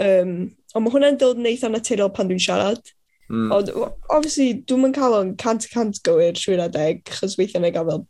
[0.00, 0.34] Um,
[0.74, 2.92] ond mae hwnna'n dod yn eitha naturiol pan dwi'n siarad.
[3.30, 3.52] Mm.
[3.54, 3.70] Ond,
[4.10, 7.86] obviously, dwi'n mynd cael o'n cant y cant gywir trwy'r adeg, chos weithiau na gael
[7.86, 8.04] fel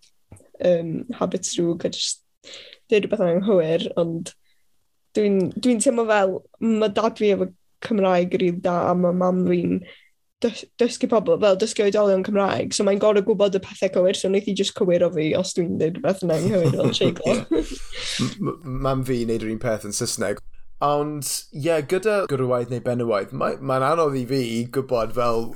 [0.70, 2.22] um, habits drwg a just
[2.88, 4.32] dweud rhywbeth anghywir, ond
[5.16, 7.50] dwi'n dwi, teimlo fel, mae dad fi efo
[7.86, 9.80] Cymraeg rili da a mae mam fi'n
[10.40, 14.48] dysgu pobl, fel dysgu oedolion Cymraeg, so mae'n gorau gwybod y pethau cywir, so wneud
[14.48, 18.62] i just cywir o fi os dwi'n dweud rhywbeth yna ynghywir fel treiglo.
[18.64, 20.40] Mam fi wneud yr un peth yn Saesneg.
[20.80, 25.50] Ond, ie, yeah, gyda gwrwaidd neu benywaidd, mae'n mae anodd i fi gwybod fel,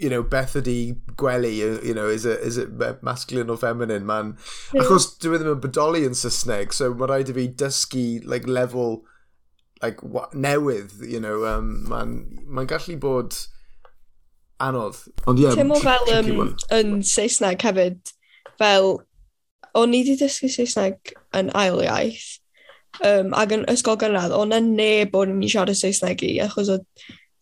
[0.00, 0.78] you know, beth ydi
[1.20, 2.72] gwely, you know, is it, is it
[3.04, 4.38] masculine or feminine, man.
[4.72, 4.86] Yeah.
[4.86, 8.48] Achos dwi e ddim yn bodoli yn Saesneg, so mae rhaid i fi dysgu, like,
[8.48, 9.02] level
[9.82, 12.14] like, what, newydd, you know, um, mae'n
[12.46, 13.36] ma gallu bod
[14.62, 15.00] anodd.
[15.26, 18.14] Ond ie, yeah, Teimlo fel um, yn Saesneg hefyd,
[18.60, 18.96] fel,
[19.74, 22.38] o'n i wedi dysgu Saesneg yn ail iaith,
[23.02, 26.80] um, ac yn ysgol gynradd, o'n yn neb o'n i siarad Saesneg i, achos o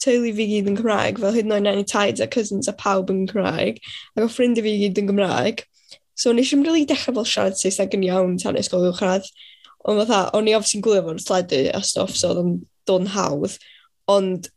[0.03, 3.13] teulu fi gyd yn Cymraeg, fel hyd yn oed nanny taid a cousins a pawb
[3.13, 3.79] yn Cymraeg,
[4.17, 5.65] ac o ffrindiau fi gyd yn Gymraeg.
[6.19, 9.29] So nes i'n really dechrau fel siarad Saesneg yn iawn tan ysgol uwchradd.
[9.89, 12.53] Ond fatha, o'n i obviously'n gwylio fo'r sledu a stuff, so oedd yn
[12.89, 13.57] dod yn hawdd.
[14.13, 14.51] Ond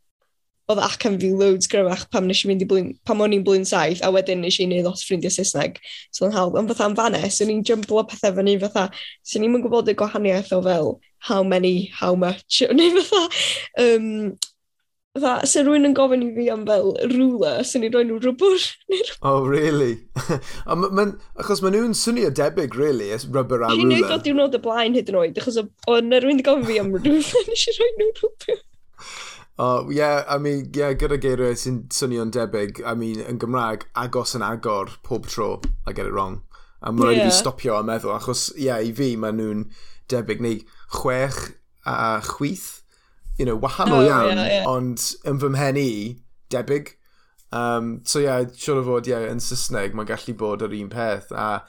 [0.72, 3.68] oedd acan fi loads gryfach pam nes i mynd i blwyddyn, pam o'n i'n blwyn
[3.70, 5.78] saith, a wedyn nes i wneud lot ffrindiau Saesneg.
[6.14, 8.88] So yn hawdd, ond fatha'n fanes, o'n i'n jymblo pethau fyny fatha,
[9.22, 10.96] so ni'n mynd gwybod y gwahaniaeth o fel
[11.30, 13.24] how many, how much, neu fatha,
[13.86, 14.10] um,
[15.16, 18.64] Fatha, se rwy'n yn gofyn i fi am fel rwla, sy'n ni'n rhoi nhw rwbwr.
[19.30, 19.94] oh, really?
[20.68, 21.06] a ma, ma,
[21.40, 23.78] achos maen nhw'n swnio debyg, really, as rubber a rwla.
[23.80, 26.82] Rwy'n neud o diwrnod y blaen hyd yn oed, achos o na rwy'n gofyn fi
[26.84, 27.16] am rwla,
[27.48, 28.62] nes i rhoi nhw rwbwr.
[29.58, 34.36] Oh, yeah, I mean, yeah, gyda geiriau sy'n swnio'n debyg, I mean, yn Gymraeg, agos
[34.36, 36.42] yn agor pob tro, I get it wrong.
[36.84, 37.22] A mae'n yeah.
[37.22, 39.68] rhaid i fi stopio a meddwl, achos, yeah, i fi maen nhw'n
[40.12, 40.60] debyg, neu
[41.00, 41.40] chwech
[41.88, 42.82] a chwith,
[43.38, 44.70] you know, wahanol oh, iawn, yeah, yeah.
[44.70, 45.90] ond yn fy mhen i,
[46.54, 46.94] debyg.
[47.56, 50.90] Um, so ie, yeah, siwr o fod, yeah, yn Saesneg, mae'n gallu bod yr un
[50.92, 51.66] peth, a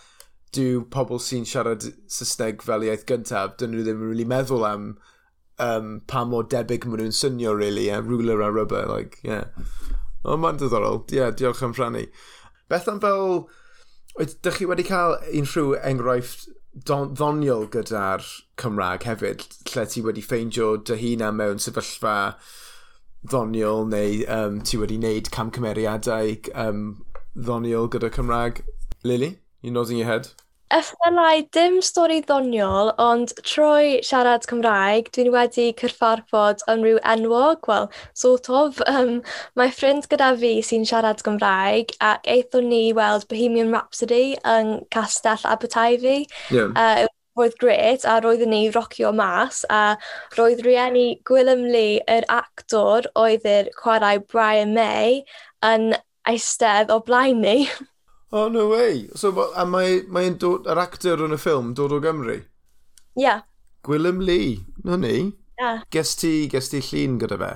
[0.56, 4.88] dyw pobl sy'n siarad Saesneg fel iaith gyntaf, dyn nhw ddim yn really meddwl am
[5.62, 9.46] um, pa mor debyg maen nhw'n swnio, really, a yeah, ruler a rubber, like, yeah.
[10.26, 12.06] Ond mae'n diddorol, ie, yeah, diolch am rhannu.
[12.70, 13.46] Beth am fel,
[14.22, 16.48] ydych chi wedi cael unrhyw enghraifft
[16.84, 18.24] don, ddoniol gyda'r
[18.60, 22.16] Cymraeg hefyd, lle ti wedi ffeindio dy hunan mewn sefyllfa
[23.26, 26.34] ddoniol neu um, ti wedi wneud camcymeriadau
[26.66, 26.82] um,
[27.34, 28.62] ddoniol gyda Cymraeg.
[29.04, 30.30] Lily, you nodding your head?
[30.74, 37.86] Effennau dim stori ddoniol, ond trwy siarad Cymraeg, dwi'n wedi cyrffarfod unrhyw enwog, wel,
[38.18, 38.80] sort of.
[38.90, 39.20] Um,
[39.54, 45.46] mae ffrind gyda fi sy'n siarad Cymraeg, ac eithon ni weld Bohemian Rhapsody yn Castell
[45.46, 46.24] Abertaifi.
[46.50, 46.74] Yeah.
[46.74, 49.98] Uh, roedd gret a roedden ni rocio mas a
[50.38, 55.20] roedd rieni Gwilym Lee, yr actor oedd yr chwarae Brian May,
[55.62, 55.92] yn
[56.26, 57.60] eistedd o blaen ni.
[58.32, 59.08] Oh, no way.
[59.14, 62.40] So, a mae'n mae dod, yr actor yn y ffilm dod o Gymru?
[62.40, 63.22] Ia.
[63.22, 63.44] Yeah.
[63.86, 65.32] Gwilym Lee, no ni.
[65.60, 65.84] Yeah.
[65.94, 67.52] Ges ti, ges ti llun gyda fe?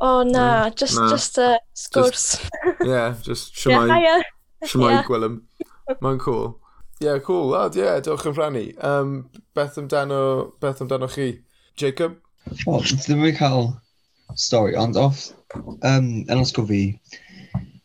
[0.00, 0.76] Oh, na, mm.
[0.76, 1.08] just, na.
[1.10, 2.12] just a sgwrs.
[2.12, 4.22] Just, yeah, just siamai, yeah,
[4.64, 5.02] siamai yeah.
[5.04, 5.42] Gwilym.
[6.00, 6.58] Mae'n cool.
[7.00, 7.50] Yeah, cool.
[7.52, 8.64] Lad, yeah, diolch yn rhannu.
[8.84, 9.12] Um,
[9.54, 10.22] beth amdano,
[10.62, 11.28] beth amdano chi?
[11.78, 12.16] Jacob?
[12.64, 13.68] Wel, ddim yn cael
[14.40, 16.82] stori, ond off um, yn ysgol fi,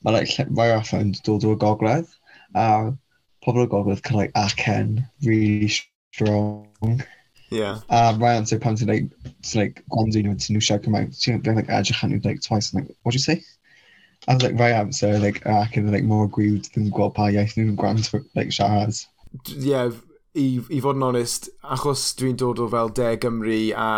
[0.04, 2.12] mae like, rai allan yn dod o'r gogledd,
[2.56, 2.68] a
[3.46, 7.04] pobl o'r gogledd cael like, acen really strong.
[7.50, 7.82] Yeah.
[7.90, 9.10] A Ryan said pan ti'n like,
[9.44, 12.82] ti'n like, gwandu nhw, ti'n nhw siarad Cymraeg, ti'n like, edrych arnyn like, twice, and
[12.82, 13.42] like, what do you say?
[14.28, 17.58] I was like, right answer, like, ac yn like, more aggrieved than gweld pa iaith
[17.60, 18.98] nhw'n gwrand, like, siarad.
[19.50, 19.92] Yeah,
[20.34, 23.90] i, i fod yn onest, achos dwi'n dod o fel De Gymru a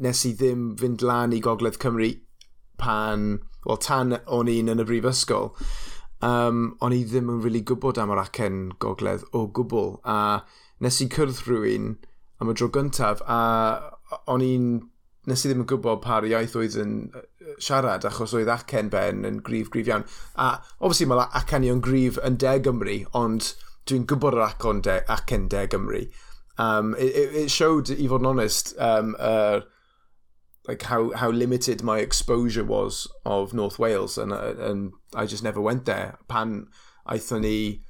[0.00, 2.10] nes i ddim fynd lan i Gogledd Cymru
[2.80, 5.52] pan well, tan o'n i'n yn y brifysgol,
[6.26, 9.98] um, o'n i ddim yn really gwybod am yr acen gogledd o gwbl.
[10.04, 10.44] A
[10.84, 11.94] nes i cyrdd rhywun
[12.40, 13.40] am y dro gyntaf, a
[14.30, 14.70] o'n i'n
[15.28, 16.94] nes i ddim yn gwybod pa'r iaith oedd yn
[17.60, 20.06] siarad, achos oedd acen ben yn grif, grif iawn.
[20.36, 23.52] A, obviously, mae acenion grif yn De Gymru, ond
[23.88, 26.06] dwi'n gwybod yr acen De, acen de Gymru.
[26.60, 29.60] Um, it, it, it showed, i fod yn onest, um, uh,
[30.70, 35.42] like how how limited my exposure was of North Wales, and uh, and I just
[35.42, 36.18] never went there.
[36.28, 36.68] Pan
[37.08, 37.80] aethon ni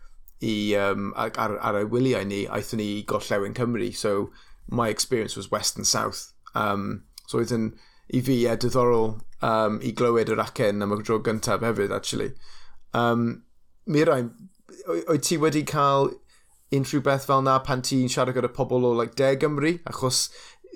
[0.43, 4.31] i um, ar, ar y wyliau ni, aethon ni gorllewin Cymru, so
[4.69, 6.33] my experience was west and south.
[6.55, 7.67] Um, so oedd yn,
[8.17, 9.13] i fi, e diddorol
[9.51, 12.33] um, i glywed yr acen am y dro gyntaf hefyd, actually.
[12.97, 13.43] Um,
[13.87, 14.33] Mirain,
[14.89, 16.15] oed ti wedi cael
[16.73, 19.77] unrhyw beth fel na pan ti'n siarad gyda pobl o like, De Gymru?
[19.93, 20.31] Achos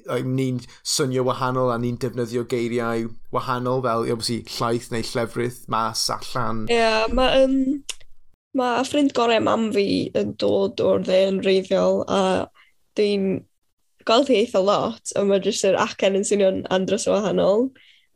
[0.04, 6.66] ni'n swnio wahanol a ni'n defnyddio geiriau wahanol fel obviously, llaeth neu llefrith mas allan.
[6.68, 7.58] Ie, yeah, mae um,
[8.58, 9.88] ma ffrind gorau mam fi
[10.20, 12.20] yn dod o'r dde yn reiddiol a
[12.98, 13.42] dwi'n
[14.06, 17.70] gweld hi eitha lot, a mae jyst yr acen yn swnio'n andros o wahanol.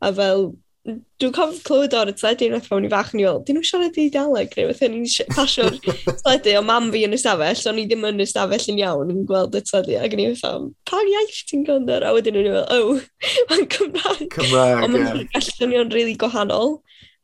[0.05, 0.51] A fel
[0.87, 3.67] dwi'n cofio clywed o'r teledu yn eithaf, o'n i fach yn i fel, dyn nhw'n
[3.67, 5.75] siarad i Daleg, neu beth hyn, i'n pasio'r
[6.21, 9.57] teledu o mam fi yn ystafell, o'n i ddim yn ystafell yn iawn yn gweld
[9.59, 12.05] y teledu, ac yn i eithaf, pa iaith ti'n gwrando ar?
[12.07, 13.01] A wedyn nhw'n fel, oh,
[13.51, 14.27] mae'n Cymraeg.
[14.37, 14.87] Cymraeg, ie.
[14.87, 16.77] Ond mae'n gallwn rili gwahanol,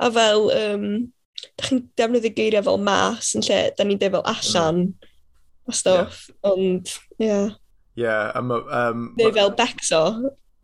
[0.03, 0.87] a fel, um,
[1.45, 5.13] da chi'n defnyddio geiriau fel mas yn lle, da ni'n dweud fel allan, mm.
[5.71, 6.41] a stwff, yeah.
[6.51, 7.29] ond, ie.
[7.29, 7.53] Yeah.
[7.95, 10.01] Ie, yeah, um, um, Neu fel becso.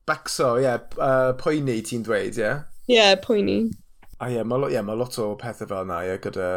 [0.09, 2.43] Becso, ie, yeah, uh, poeni ti'n dweud, ie?
[2.43, 2.67] Yeah?
[2.91, 3.71] Ie, yeah, poeni.
[4.19, 6.47] A ie, yeah, mae yeah, ma lot o pethau fel yna, ie, gyda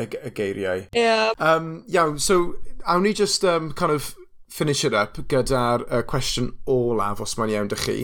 [0.00, 0.86] y, y geiriau.
[0.86, 1.02] Ie.
[1.02, 1.34] Yeah.
[1.36, 2.54] Um, iawn, so,
[2.88, 4.14] awn ni just um, kind of
[4.48, 7.98] finish it up gyda'r uh, cwestiwn olaf, os mae'n iawn dy chi.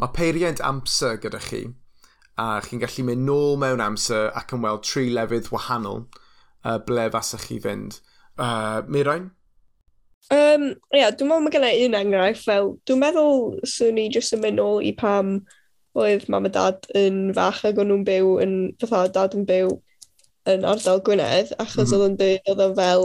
[0.00, 1.66] Mae peiriant amser gyda chi,
[2.40, 6.06] a chi'n gallu mynd nôl mewn amser ac yn weld tri lefydd wahanol
[6.64, 8.00] uh, ble fasach chi fynd.
[8.38, 9.34] Uh, Mirain?
[10.32, 14.46] Um, yeah, dwi'n meddwl mae gennau un enghraifft fel, dwi'n meddwl swn i jyst yn
[14.46, 15.36] mynd nôl i pam
[16.02, 19.74] oedd mam a dad yn fach ac o'n nhw'n byw yn, fatha dad yn byw
[20.52, 21.98] yn ardal Gwynedd, achos mm -hmm.
[21.98, 23.04] oedd yn dweud oedd o'n fel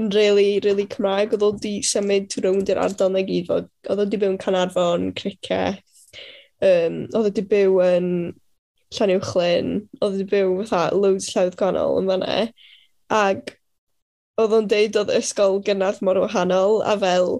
[0.00, 4.10] yn really, really Cymraeg, oedd o'n di symud rownd i'r ardal na gyd, oedd o'n
[4.10, 5.82] di byw yn Canarfon, Cricet,
[6.64, 8.10] um, oedd o'n di byw yn
[8.96, 12.36] Llanuwchlyn, oedd o'n di byw fatha loads llawdd gwanol yn fanna,
[13.20, 13.54] ac
[14.40, 17.34] oedd o'n deud oedd ysgol gynnar mor wahanol, a fel,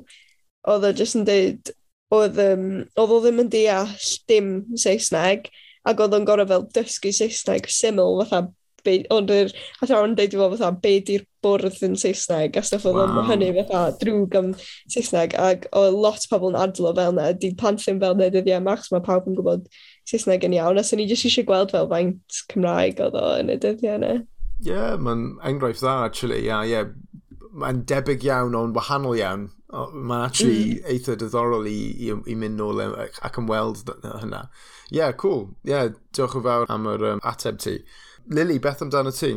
[0.68, 1.72] oedd o jyst yn deud
[2.14, 3.98] oedd, um, oedd o ddim yn deall
[4.30, 5.50] dim Saesneg,
[5.88, 8.48] ac oedd o'n gorau fel dysgu Saesneg syml, fatha
[8.84, 9.50] be, ond yr
[9.84, 13.26] athro yn deud i fo fatha be di'r bwrdd yn Saesneg a stuff oedd wow.
[13.28, 14.50] hynny fatha drwg am
[14.92, 18.90] Saesneg ac o lot pobl yn adlo fel na di panthin fel na dyddiau max
[18.92, 19.68] mae pawb yn gwybod
[20.10, 23.54] Saesneg yn iawn a so ni jyst eisiau gweld fel faint Cymraeg oedd o yn
[23.54, 24.14] y dyddiau yna.
[24.60, 26.90] Ie, yeah, mae'n enghraifft dda actually, a yeah, ie, yeah,
[27.52, 29.48] mae'n debyg iawn ond wahanol iawn.
[29.70, 30.86] Mae'n actually mm.
[30.92, 32.88] eitha diddorol i, i, i mynd nôl e,
[33.26, 34.46] ac ymweld hynna.
[34.90, 35.46] Ie, yeah, cool.
[35.66, 37.76] Ie, yeah, diolch yn fawr am yr um, ateb ti.
[38.30, 39.36] Lily, beth amdano ti?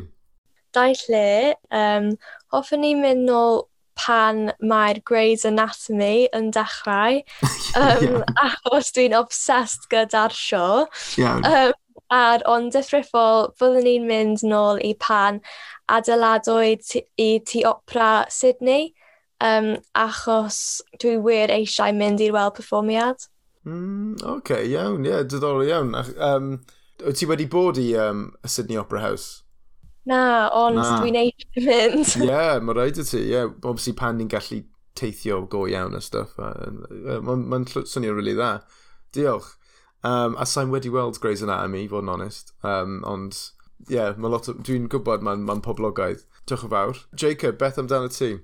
[0.74, 2.10] Dau lle, um,
[2.54, 3.64] hoffwn ni mynd nôl
[4.00, 7.20] pan mae'r Grey's Anatomy yn dechrau,
[7.78, 8.24] um, yeah.
[8.42, 10.88] achos dwi'n obsessed gyda'r sio.
[11.22, 11.46] Yeah.
[11.46, 11.78] Um,
[12.14, 15.40] a'r ond diffrifol, byddwn ni'n mynd nôl i pan
[15.92, 18.94] adeiladwyd i tu opera Sydney,
[19.44, 23.28] um, achos dwi wir eisiau mynd i'r weld perfformiad.
[23.68, 25.94] Mm, OK, iawn, ie, yeah, diddorol iawn.
[26.18, 26.52] Um,
[27.04, 29.42] wyt ti wedi bod i um, y Sydney Opera House?
[30.06, 31.00] Na, ond Na.
[31.00, 32.16] dwi'n eisiau mynd.
[32.20, 33.22] Ie, yeah, mae rhaid i ti.
[33.22, 34.64] Ie, yeah, obviously pan ni'n gallu
[35.00, 36.36] teithio go iawn a stuff.
[36.38, 38.54] Mae'n ma swnio rili really dda.
[39.16, 39.54] Diolch.
[40.04, 42.52] Um, a sa'n wedi weld Grey's Anatomy, i fod yn onest.
[42.68, 43.40] Um, ond
[43.88, 44.58] ie, yeah, mae lot o...
[44.66, 46.26] Dwi'n gwybod mae'n ma, poblogaidd.
[46.50, 47.00] Diolch yn fawr.
[47.20, 48.36] Jacob, beth amdano ti?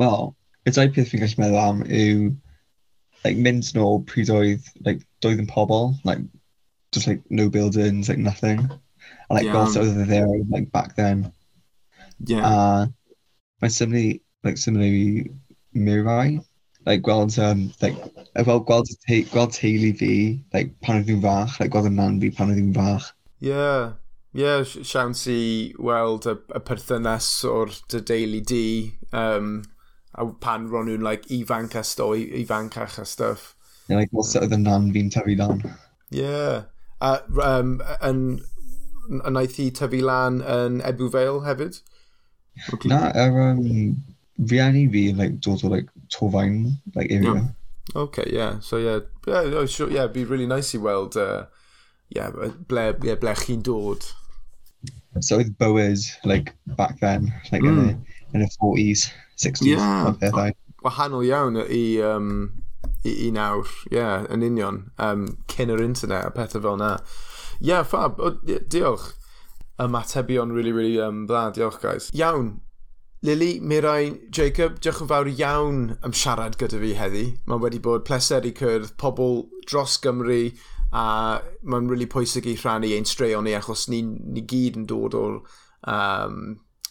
[0.00, 0.30] Wel,
[0.66, 2.30] y dau peth fi'n gallu meddwl am yw
[3.24, 6.22] like, mynd nôl pryd oedd, like, doedd yn pobl, like,
[6.92, 8.60] just like no buildings, like nothing.
[8.60, 9.52] And like yeah.
[9.52, 11.32] got over there, like back then.
[12.26, 12.46] Yeah.
[12.46, 12.86] Uh,
[13.62, 14.04] mae'n symlu,
[14.44, 15.30] like, symud i
[15.76, 16.40] Mirai,
[16.86, 17.96] like, gweld, um, like,
[18.46, 20.12] well, gweld, te gweld teulu fi,
[20.54, 23.12] like, pan oedd hi'n fach, like, gweld yn nan fi pan oedd hi'n fach.
[23.44, 23.92] Yeah.
[24.30, 28.66] Ie, yeah, siawns i weld y, y perthynas o'r dy deulu di,
[29.10, 29.56] um,
[30.14, 33.56] a pan ro'n nhw'n like, ifanc a sto, ifancach a stuff.
[33.88, 35.64] Ie, yeah, like, fel sut oedd y nan fi'n tyfu lan.
[36.14, 36.20] Ie.
[36.20, 36.60] Yeah.
[37.02, 38.20] A um, yn,
[39.18, 41.80] yn naeth i tyfu lan yn Ebu Vale hefyd?
[42.86, 43.98] Na, er, um,
[44.52, 47.34] rieni fi, like, dod o, like, Torfaen, like, area.
[47.34, 47.50] Yeah.
[47.96, 48.60] Okay, yeah.
[48.60, 51.46] So, yeah, yeah, oh, sure, yeah, be really nice i weld, uh,
[52.14, 54.06] yeah, ble, yeah, ble chi'n dod
[55.20, 57.68] so with Boas like back then, like mm.
[57.68, 58.34] in the hmm.
[58.34, 60.52] in the 40s 60s yeah
[60.82, 62.62] wahanol iawn i um,
[63.04, 66.96] i, i nawr, yeah, yn union, um, cyn yr internet a pethau fel na.
[67.60, 69.12] Yeah, fab, o, diolch.
[69.80, 72.10] Ymatebion really, really um, bla, diolch guys.
[72.12, 72.60] Iawn,
[73.22, 77.24] Lily, Mirain, Jacob, diolch yn fawr iawn am siarad gyda fi heddi.
[77.48, 80.42] Mae wedi bod pleser i cyrdd pobl dros Gymru
[80.92, 81.04] a
[81.62, 85.38] mae'n really pwysig i rhannu ein straeon ni achos ni, ni gyd yn dod o'r
[85.90, 86.40] um,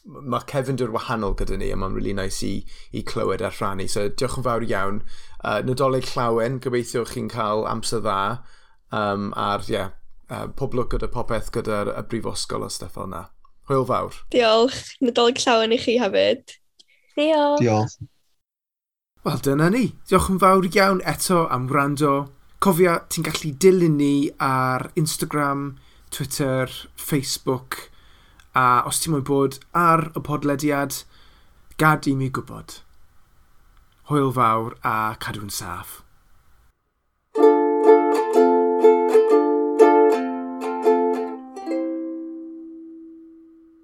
[0.06, 2.54] mae cefndir wahanol gyda ni a mae'n really nice i,
[2.96, 3.88] i clywed a rhannu.
[3.92, 5.02] So diolch yn fawr iawn.
[5.44, 8.22] Uh, Nadolig llawen, gobeithio chi'n cael amser dda
[8.96, 9.92] um, a'r yeah,
[10.30, 13.26] uh, poblwg gyda popeth gyda'r brifosgol a stuff fel yna.
[13.70, 14.16] Hwyl fawr.
[14.34, 14.96] Diolch.
[15.04, 16.58] Nadolig llawen i chi hefyd.
[17.20, 17.62] Diolch.
[17.62, 18.00] Diolch.
[19.28, 19.86] Wel, dyna ni.
[20.10, 22.14] Diolch yn fawr iawn eto am wrando.
[22.60, 25.78] Cofia, ti'n gallu dilyn ni ar Instagram,
[26.12, 26.68] Twitter,
[27.00, 27.78] Facebook,
[28.52, 30.98] a os ti'n mwyn bod ar y podlediad,
[31.80, 32.82] gad i mi gwybod.
[34.12, 36.02] Hwyl fawr a cadw'n saff.